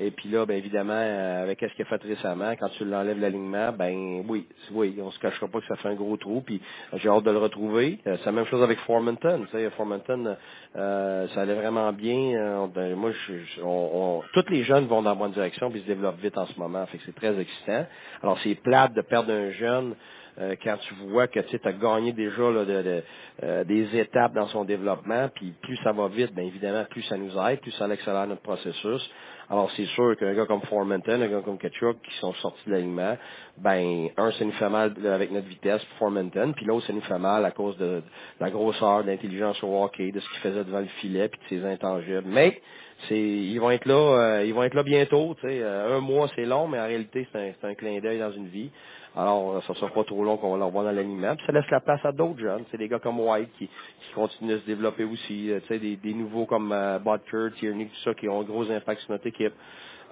[0.00, 3.72] Et puis là, ben évidemment, avec ce qu'il a fait récemment, quand tu l'enlèves l'alignement,
[3.72, 6.40] ben oui, oui, on se cachera pas que ça fait un gros trou.
[6.40, 6.62] Puis
[6.98, 7.98] j'ai hâte de le retrouver.
[8.04, 9.40] c'est la même chose avec Formanton.
[9.46, 10.36] Tu sais, Formanton,
[10.72, 12.68] ça allait vraiment bien.
[12.72, 16.20] Ben, moi, je, on, tous les jeunes vont dans la bonne direction puis se développent
[16.20, 16.86] vite en ce moment.
[16.86, 17.84] Fait que c'est très excitant.
[18.22, 19.96] Alors c'est plate de perdre un jeune
[20.40, 25.28] euh, quand tu vois que tu as gagné déjà euh, des étapes dans son développement,
[25.34, 28.42] puis plus ça va vite, bien évidemment, plus ça nous aide, plus ça accélère notre
[28.42, 29.10] processus.
[29.50, 32.72] Alors c'est sûr qu'un gars comme Formanton, un gars comme Ketchuk, qui sont sortis de
[32.72, 33.16] l'alignement,
[33.56, 37.00] ben un, ça nous fait mal avec notre vitesse pour Formanton, puis l'autre, ça nous
[37.00, 38.02] fait mal à cause de,
[38.38, 41.60] la grosseur, de l'intelligence au hockey, de ce qu'il faisait devant le filet, puis de
[41.60, 42.24] ses intangibles.
[42.26, 42.60] Mais
[43.08, 46.28] c'est ils vont être là euh, ils vont être là bientôt tu sais un mois
[46.34, 48.72] c'est long mais en réalité c'est un, un clin d'œil dans une vie
[49.18, 51.36] alors, ça ne sera pas trop long qu'on va l'envoie dans l'animation.
[51.36, 52.64] Puis ça laisse la place à d'autres jeunes.
[52.70, 55.50] C'est des gars comme White qui, qui continuent de se développer aussi.
[55.50, 58.70] Euh, tu sais, des, nouveaux comme euh, Bodker, Tierney, tout ça, qui ont un gros
[58.70, 59.54] impact sur notre équipe.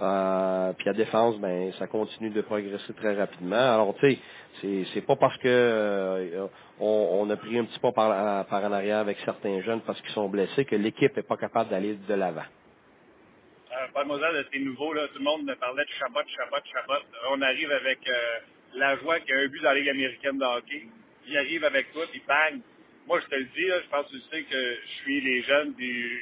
[0.01, 3.75] Euh, puis à défense, ben ça continue de progresser très rapidement.
[3.75, 4.19] Alors, tu
[4.61, 6.47] sais, c'est, pas parce que euh,
[6.81, 10.29] on, a pris un petit pas par, en arrière avec certains jeunes parce qu'ils sont
[10.29, 12.43] blessés que l'équipe n'est pas capable d'aller de l'avant.
[12.43, 15.07] Euh, Parle-moi de tes nouveaux, là.
[15.09, 17.03] Tout le monde me parlait de Chabot, Chabot, Chabot.
[17.31, 18.39] On arrive avec euh,
[18.77, 20.87] la joie qu'il y a un but dans la Ligue américaine de hockey.
[21.27, 22.61] Il arrive avec toi, puis bang!
[23.07, 25.75] Moi, je te le dis, je pense que tu sais que je suis les jeunes,
[25.75, 26.19] puis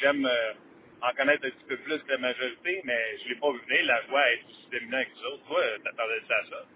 [0.00, 0.52] j'aime euh,
[1.02, 3.86] en connaître un petit peu plus que la majorité, mais je l'ai pas vu venir,
[3.86, 5.46] la joie être aussi dominant que les autres.
[5.48, 6.66] Toi, t'attendais ça à ça?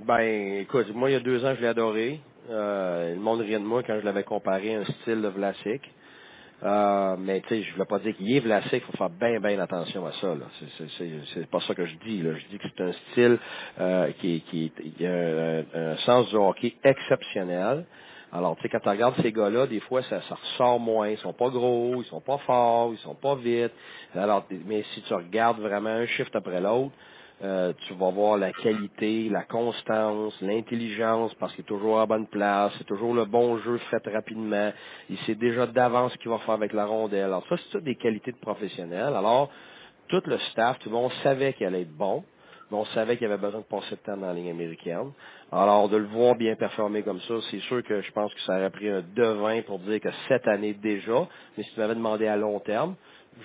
[0.00, 2.20] Ben, écoute, moi, il y a deux ans, je l'ai adoré.
[2.50, 5.82] Euh, le monde riait de moi quand je l'avais comparé à un style de Vlasic.
[6.64, 9.40] Euh, mais tu sais, je veux pas dire qu'il est Vlasic, il faut faire bien,
[9.40, 10.34] bien attention à ça.
[11.34, 12.22] C'est, pas ça que je dis.
[12.22, 12.34] Là.
[12.34, 13.38] Je dis que c'est un style
[13.80, 17.84] euh, qui, qui, qui a un, un, sens du hockey exceptionnel.
[18.32, 21.08] Alors, tu sais, quand tu regardes ces gars-là, des fois, ça, ça ressort moins.
[21.08, 23.72] Ils sont pas gros, ils sont pas forts, ils sont pas vite.
[24.14, 26.94] Alors, mais si tu regardes vraiment un shift après l'autre,
[27.42, 32.28] Euh, tu vas voir la qualité, la constance, l'intelligence, parce qu'il est toujours à bonne
[32.28, 34.70] place, c'est toujours le bon jeu fait rapidement.
[35.10, 37.24] Il sait déjà d'avance ce qu'il va faire avec la rondelle.
[37.24, 39.14] Alors ça, c'est des qualités de professionnel.
[39.16, 39.50] Alors,
[40.06, 42.22] tout le staff, tout le monde savait qu'il allait être bon,
[42.70, 45.10] mais on savait qu'il avait besoin de passer de temps dans la ligne américaine.
[45.50, 48.56] Alors, de le voir bien performer comme ça, c'est sûr que je pense que ça
[48.56, 51.26] aurait pris un devin pour dire que cette année déjà,
[51.58, 52.94] mais si tu m'avais demandé à long terme,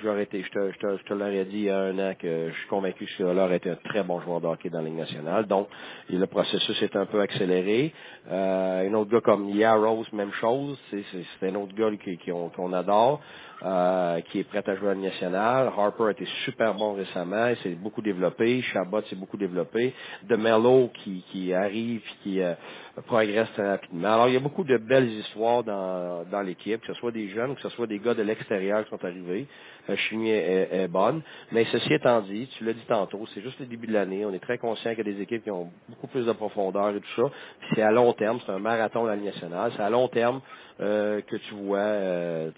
[0.03, 3.07] j'aurais été, je te, l'aurais dit il y a un an que je suis convaincu
[3.17, 5.45] que aurait été un très bon joueur de hockey dans la nationale.
[5.45, 5.67] Donc,
[6.09, 7.93] le processus est un peu accéléré.
[8.29, 10.77] Euh, un autre gars comme Yaros, même chose.
[10.91, 11.89] C'est, un autre gars
[12.25, 13.21] qu'on adore.
[13.63, 15.71] Euh, qui est prêt à jouer à la nationale.
[15.75, 18.61] Harper a été super bon récemment, il s'est beaucoup développé.
[18.71, 19.95] Chabot s'est beaucoup développé.
[20.29, 22.53] De Mello qui, qui arrive, qui euh,
[23.01, 24.13] progresse très rapidement.
[24.13, 27.29] Alors, il y a beaucoup de belles histoires dans, dans l'équipe, que ce soit des
[27.29, 29.45] jeunes, que ce soit des gars de l'extérieur qui sont arrivés.
[29.87, 31.21] La chimie est, est, bonne.
[31.51, 34.25] Mais ceci étant dit, tu l'as dit tantôt, c'est juste le début de l'année.
[34.25, 36.89] On est très conscient qu'il y a des équipes qui ont beaucoup plus de profondeur
[36.89, 37.31] et tout ça.
[37.73, 39.71] c'est à long terme, c'est un marathon de la nationale.
[39.77, 40.41] C'est à long terme
[40.81, 42.51] euh, que tu vois euh,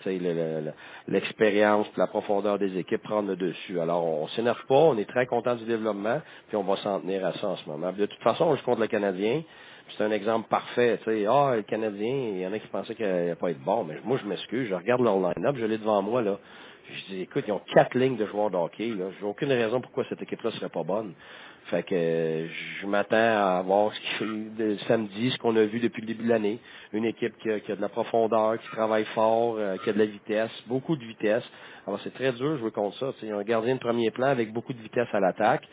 [1.07, 3.79] l'expérience, la profondeur des équipes prendre le dessus.
[3.79, 7.25] Alors, on s'énerve pas, on est très content du développement, puis on va s'en tenir
[7.25, 7.91] à ça en ce moment.
[7.91, 9.43] De toute façon, je compte le Canadien.
[9.97, 10.99] C'est un exemple parfait.
[11.03, 13.63] Tu sais, ah, le Canadien, il y en a qui pensaient qu'il n'allait pas être
[13.63, 14.67] bon, mais moi, je m'excuse.
[14.69, 16.37] Je regarde leur line-up, je l'ai devant moi, là.
[16.89, 19.05] Je dis, écoute, ils ont quatre lignes de joueurs de hockey, là.
[19.19, 21.13] J'ai aucune raison pourquoi cette équipe-là serait pas bonne.
[21.69, 22.47] Fait que
[22.81, 26.29] je m'attends à voir ce qui samedi, ce qu'on a vu depuis le début de
[26.29, 26.59] l'année.
[26.93, 30.05] Une équipe qui a, de la profondeur, qui travaille fort, euh, qui a de la
[30.05, 31.43] vitesse, beaucoup de vitesse.
[31.85, 33.13] Alors c'est très dur de jouer contre ça.
[33.21, 35.67] Il y a un gardien de premier plan avec beaucoup de vitesse à l'attaque.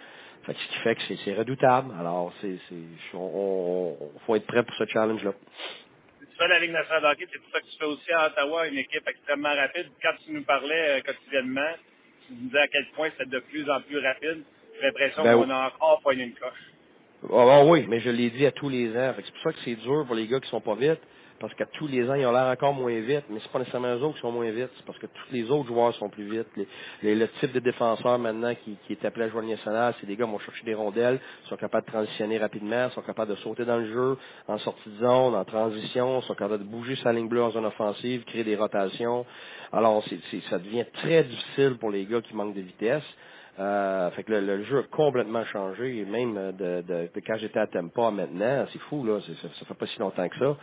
[0.46, 1.92] Fait que ce qui fait que c'est redoutable.
[1.98, 5.32] Alors c'est c'est on, faut être prêt pour ce challenge-là.
[6.20, 8.26] Tu fais la Ligue nationale de hockey, c'est pour ça que tu fais aussi à
[8.26, 9.86] Ottawa une équipe extrêmement rapide.
[10.00, 11.72] Quand tu nous parlais euh, quotidiennement,
[12.26, 14.44] tu nous disais à quel point c'est de plus en plus rapide.
[14.76, 16.72] J'ai l'impression ben qu'on a encore poigné une coche.
[17.32, 19.14] Ah, oui, mais je l'ai dit à tous les ans.
[19.16, 21.00] C'est pour ça que c'est dur pour les gars qui sont pas vite,
[21.40, 23.94] parce qu'à tous les ans, ils ont l'air encore moins vite, mais c'est pas nécessairement
[23.94, 26.24] eux autres qui sont moins vite, c'est parce que tous les autres joueurs sont plus
[26.24, 26.46] vite.
[27.02, 30.16] Les, le type de défenseur maintenant qui, qui est appelé à jouer nationale, c'est des
[30.16, 33.64] gars qui vont chercher des rondelles, sont capables de transitionner rapidement, sont capables de sauter
[33.64, 34.18] dans le jeu,
[34.48, 37.66] en sortie de zone, en transition, sont capables de bouger sa ligne bleue en zone
[37.66, 39.26] offensive, créer des rotations.
[39.72, 40.02] Alors,
[40.50, 43.04] ça devient très difficile pour les gars qui manquent de vitesse.
[43.58, 47.66] Euh, fait que le, jeu a complètement changé, même euh, de, de, quand j'étais à
[47.66, 50.56] Tempa maintenant, c'est fou, là, ça, ça fait pas si longtemps que ça.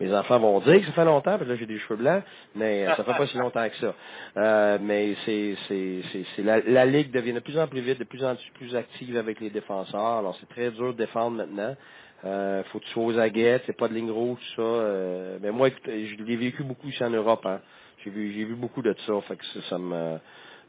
[0.00, 2.22] Mes enfants vont dire que ça fait longtemps, parce que là j'ai des cheveux blancs,
[2.54, 3.94] mais ça fait pas si longtemps que ça.
[4.38, 6.00] Euh, mais c'est c'est
[6.34, 9.18] c'est la, la ligue devient de plus en plus vite, de plus en plus active
[9.18, 10.18] avec les défenseurs.
[10.18, 11.76] Alors c'est très dur de défendre maintenant.
[12.24, 14.62] Euh, faut que tu sois aux aguettes, c'est pas de ligne rouge, ça.
[14.62, 17.44] Euh, mais moi, je l'ai vécu beaucoup ici en Europe.
[17.46, 17.60] Hein.
[18.02, 20.18] J'ai vu j'ai vu beaucoup de ça, fait que ça, ça me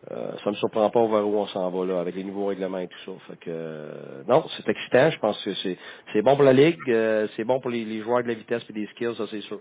[0.10, 2.80] euh, ça me surprend pas vers où on s'en va là, avec les nouveaux règlements
[2.80, 3.12] et tout ça.
[3.28, 5.12] Fait que euh, non, c'est excitant.
[5.12, 5.78] Je pense que c'est
[6.12, 8.64] c'est bon pour la ligue, euh, c'est bon pour les, les, joueurs de la vitesse
[8.68, 9.60] et des skills, ça c'est sûr.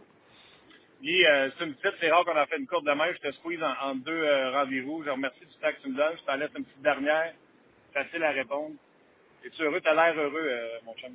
[1.03, 3.13] Guy, euh, c'est une petite, c'est rare qu'on a fait une courte de main.
[3.13, 5.03] Je te squeeze en, deux rendez-vous.
[5.05, 6.17] Je remercie du temps que tu me donnes.
[6.19, 7.33] Je t'en laisse une petite dernière.
[7.93, 8.77] Facile à répondre.
[9.45, 9.81] Es-tu heureux?
[9.83, 10.51] T'as l'air heureux,
[10.87, 11.11] mon chum.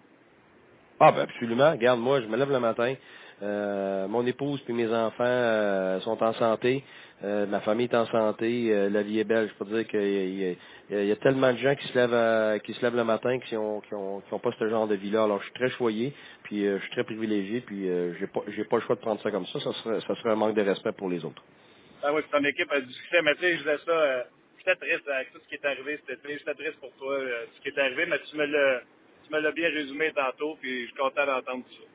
[1.00, 1.72] Ah ben absolument.
[1.72, 2.94] Regarde, moi, je me lève le matin.
[3.42, 6.84] mon épouse et mes enfants sont en santé.
[7.24, 9.50] Euh, ma famille est en santé, euh, la vie est belle.
[9.50, 10.58] Je peux dire qu'il
[10.90, 13.80] y, a tellement de gens qui se lèvent qui se lèvent le matin qui ont
[13.82, 15.24] qui ont, qui ont pas ce genre de vie là.
[15.24, 16.14] Alors je suis très choyé,
[16.44, 17.88] puis euh, je suis très privilégié, puis
[18.20, 19.60] j'ai pas j'ai pas le choix de prendre ça comme ça.
[19.62, 21.42] Ça serait ça serait un manque de respect pour les autres.
[22.04, 24.26] Ah oui, ton équipe a du succès, mais tu sais, je disais ça.
[24.60, 26.38] j'étais triste avec tout ce qui est arrivé cet été.
[26.38, 27.18] J'étais triste pour toi,
[27.56, 28.82] ce qui est arrivé, mais tu me l'as
[29.26, 31.86] tu me l'as bien résumé tantôt, puis je suis content d'entendre ça.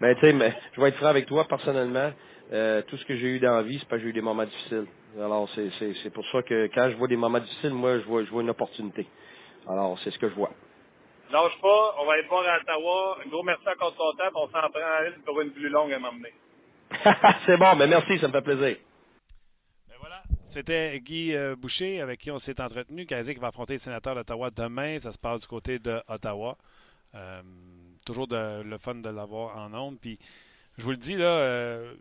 [0.00, 2.12] Ben tu sais, mais je vais être franc avec toi personnellement.
[2.52, 4.20] Euh, tout ce que j'ai eu dans la vie, c'est pas que j'ai eu des
[4.20, 4.86] moments difficiles.
[5.16, 8.04] Alors, c'est, c'est, c'est pour ça que quand je vois des moments difficiles, moi, je
[8.04, 9.06] vois, je vois une opportunité.
[9.68, 10.50] Alors, c'est ce que je vois.
[11.30, 13.18] Lâche pas, on va aller voir à Ottawa.
[13.24, 15.92] Un gros merci encore de ton temps, on s'en prend une pour une plus longue
[15.92, 16.32] à m'emmener.
[17.46, 18.76] c'est bon, mais merci, ça me fait plaisir.
[19.88, 23.06] Ben voilà, c'était Guy euh, Boucher avec qui on s'est entretenu.
[23.06, 24.98] qui va affronter le sénateur d'Ottawa demain.
[24.98, 26.56] Ça se passe du côté d'Ottawa.
[27.14, 27.42] Euh,
[28.04, 30.00] toujours de, le fun de l'avoir en ondes.
[30.00, 30.18] Puis,
[30.78, 31.94] je vous le dis, là, euh,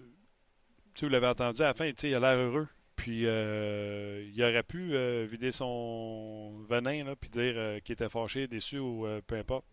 [1.06, 2.68] vous l'avez entendu à la fin, il a l'air heureux.
[3.00, 8.10] Puis euh, il aurait pu euh, vider son venin, là, puis dire euh, qu'il était
[8.10, 9.66] fâché, déçu ou peu importe.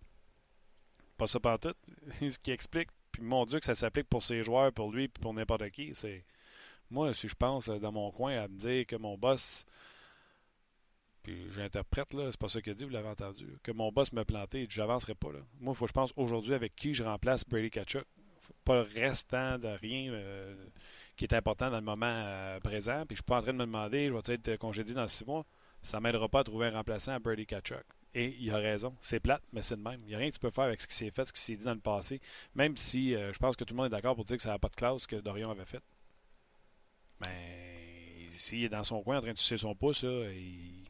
[1.17, 1.75] Pas ça tout.
[2.21, 5.21] Ce qui explique, puis mon Dieu, que ça s'applique pour ses joueurs, pour lui, puis
[5.21, 5.93] pour n'importe qui.
[5.95, 6.25] C'est
[6.89, 9.65] moi, si je pense dans mon coin à me dire que mon boss,
[11.25, 14.25] puis j'interprète là, c'est pas ça qu'il dit, vous l'avez entendu, que mon boss me
[14.25, 15.41] planté, j'avancerai pas là.
[15.59, 18.07] Moi, il faut que je pense aujourd'hui avec qui je remplace Brady Kachuk.
[18.65, 20.13] Pas le restant de rien
[21.17, 23.05] qui est important dans le moment euh, présent.
[23.07, 25.25] Puis je suis pas en train de me demander, je vais être congédié dans six
[25.27, 25.45] mois.
[25.83, 27.85] Ça m'aidera pas à trouver un remplaçant à Brady Kachuk.
[28.15, 28.95] Et il a raison.
[29.01, 30.01] C'est plate, mais c'est de même.
[30.05, 31.41] Il n'y a rien que tu peux faire avec ce qui s'est fait, ce qui
[31.41, 32.21] s'est dit dans le passé.
[32.55, 34.51] Même si euh, je pense que tout le monde est d'accord pour dire que ça
[34.51, 35.83] n'a pas de classe que Dorion avait fait.
[37.25, 40.87] Mais s'il est dans son coin en train de sucer son pouce, il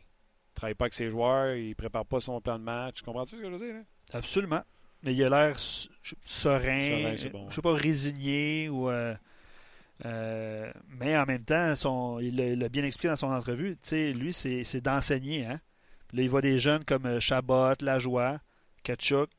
[0.54, 3.02] travaille pas avec ses joueurs, il prépare pas son plan de match.
[3.02, 3.74] Comprends-tu ce que je veux dire?
[3.74, 3.82] Là?
[4.12, 4.62] Absolument.
[5.06, 7.48] Mais il a l'air serein, Serein, c'est bon.
[7.48, 8.90] je sais pas, résigné ou.
[8.90, 9.14] euh,
[10.04, 13.72] euh, mais en même temps, son, il l'a bien expliqué dans son entrevue.
[13.82, 15.46] Tu sais, lui, c'est c'est d'enseigner.
[15.46, 15.60] Hein?
[16.12, 18.38] Là, il voit des jeunes comme euh, Chabot, Lajoie,
[18.82, 19.30] Kachuk,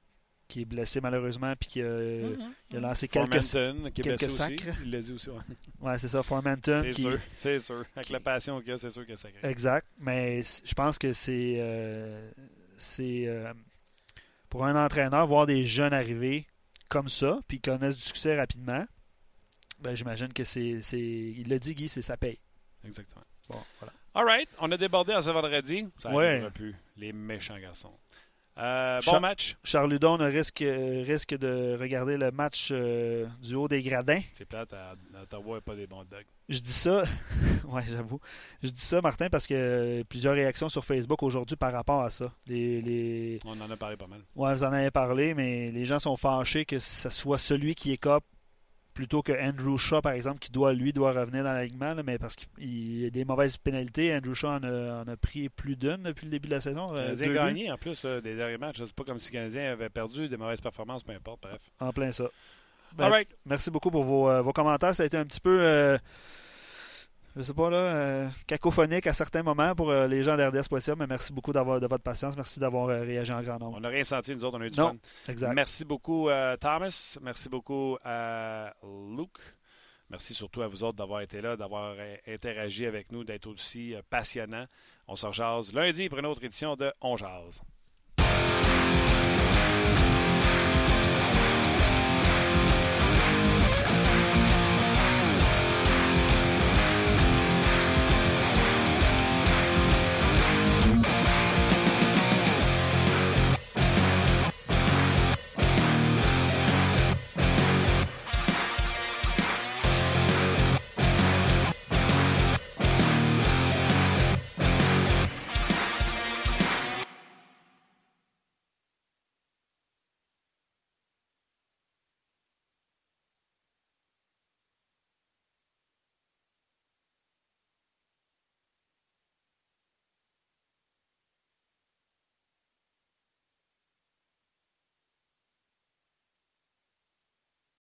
[0.48, 2.54] qui est blessé malheureusement, puis qui a, Mhm.
[2.72, 3.42] il a lancé quelques.
[3.44, 4.38] Formanton, qui est quelques aussi.
[4.38, 4.64] sacres.
[4.84, 5.30] Il l'a dit aussi.
[5.30, 5.36] ouais.
[5.82, 6.82] Ouais, c'est ça, Formanton.
[6.86, 7.84] C'est qui- sûr, c'est sûr.
[7.96, 9.50] Avec la passion qu'il a, c'est sûr que ça crée.
[9.50, 9.86] Exact.
[10.00, 11.58] Mais je pense que c'est.
[11.60, 12.32] euh,
[12.80, 13.54] c'est euh,
[14.58, 16.48] pour un entraîneur, voir des jeunes arriver
[16.90, 18.84] comme ça, puis connaissent du succès rapidement,
[19.78, 20.82] ben, j'imagine que c'est.
[20.82, 22.40] c'est- Il l'a dit, Guy, c'est ça paye.
[22.84, 23.24] Exactement.
[23.50, 23.94] Bon, voilà.
[24.16, 25.88] All right, on a débordé en ce vendredi.
[26.00, 26.50] Ça Ouais.
[26.56, 26.76] plus.
[26.96, 27.94] Les méchants garçons.
[28.58, 29.56] Euh, bon match.
[29.64, 34.22] Charles Ludon risque, euh, risque de regarder le match euh, du haut des gradins.
[34.34, 36.26] C'est plate, à, à Ottawa, et pas des bons dogs.
[36.50, 37.04] Je dis ça,
[37.66, 38.20] ouais, j'avoue.
[38.64, 42.10] Je dis ça, Martin, parce que euh, plusieurs réactions sur Facebook aujourd'hui par rapport à
[42.10, 42.34] ça.
[42.48, 43.40] Les, les...
[43.46, 44.22] On en a parlé pas mal.
[44.36, 47.92] Ouais, vous en avez parlé, mais les gens sont fâchés que ce soit celui qui
[47.92, 48.24] écope
[48.98, 52.36] plutôt que Andrew Shaw, par exemple, qui doit, lui, doit revenir dans l'alignement, mais parce
[52.36, 54.12] qu'il y a des mauvaises pénalités.
[54.16, 56.88] Andrew Shaw en a, en a pris plus d'une depuis le début de la saison.
[56.88, 57.34] Le euh, Canadien buts.
[57.36, 58.78] gagné en plus là, des derniers matchs.
[58.84, 61.44] C'est pas comme si le Canadien avait perdu des mauvaises performances, peu importe.
[61.44, 61.60] Bref.
[61.80, 62.26] En plein ça.
[62.94, 63.30] Ben, All right.
[63.46, 64.96] Merci beaucoup pour vos, euh, vos commentaires.
[64.96, 66.00] Ça a été un petit peu, euh,
[67.38, 71.06] je sais pas, là, euh, cacophonique à certains moments pour euh, les gens d'RDS.ca, mais
[71.08, 72.36] merci beaucoup d'avoir de votre patience.
[72.36, 73.78] Merci d'avoir euh, réagi en grand nombre.
[73.78, 74.90] On n'a rien senti, nous autres, on a eu du Non.
[74.90, 75.32] fun.
[75.32, 75.54] Exact.
[75.54, 76.30] Merci beaucoup,
[76.60, 77.18] Thomas.
[77.22, 78.74] Merci beaucoup à
[79.16, 79.38] Luke.
[80.10, 81.96] Merci surtout à vous autres d'avoir été là, d'avoir
[82.28, 84.66] interagi avec nous, d'être aussi passionnant.
[85.08, 87.62] On se rejase lundi pour une autre édition de On Jase.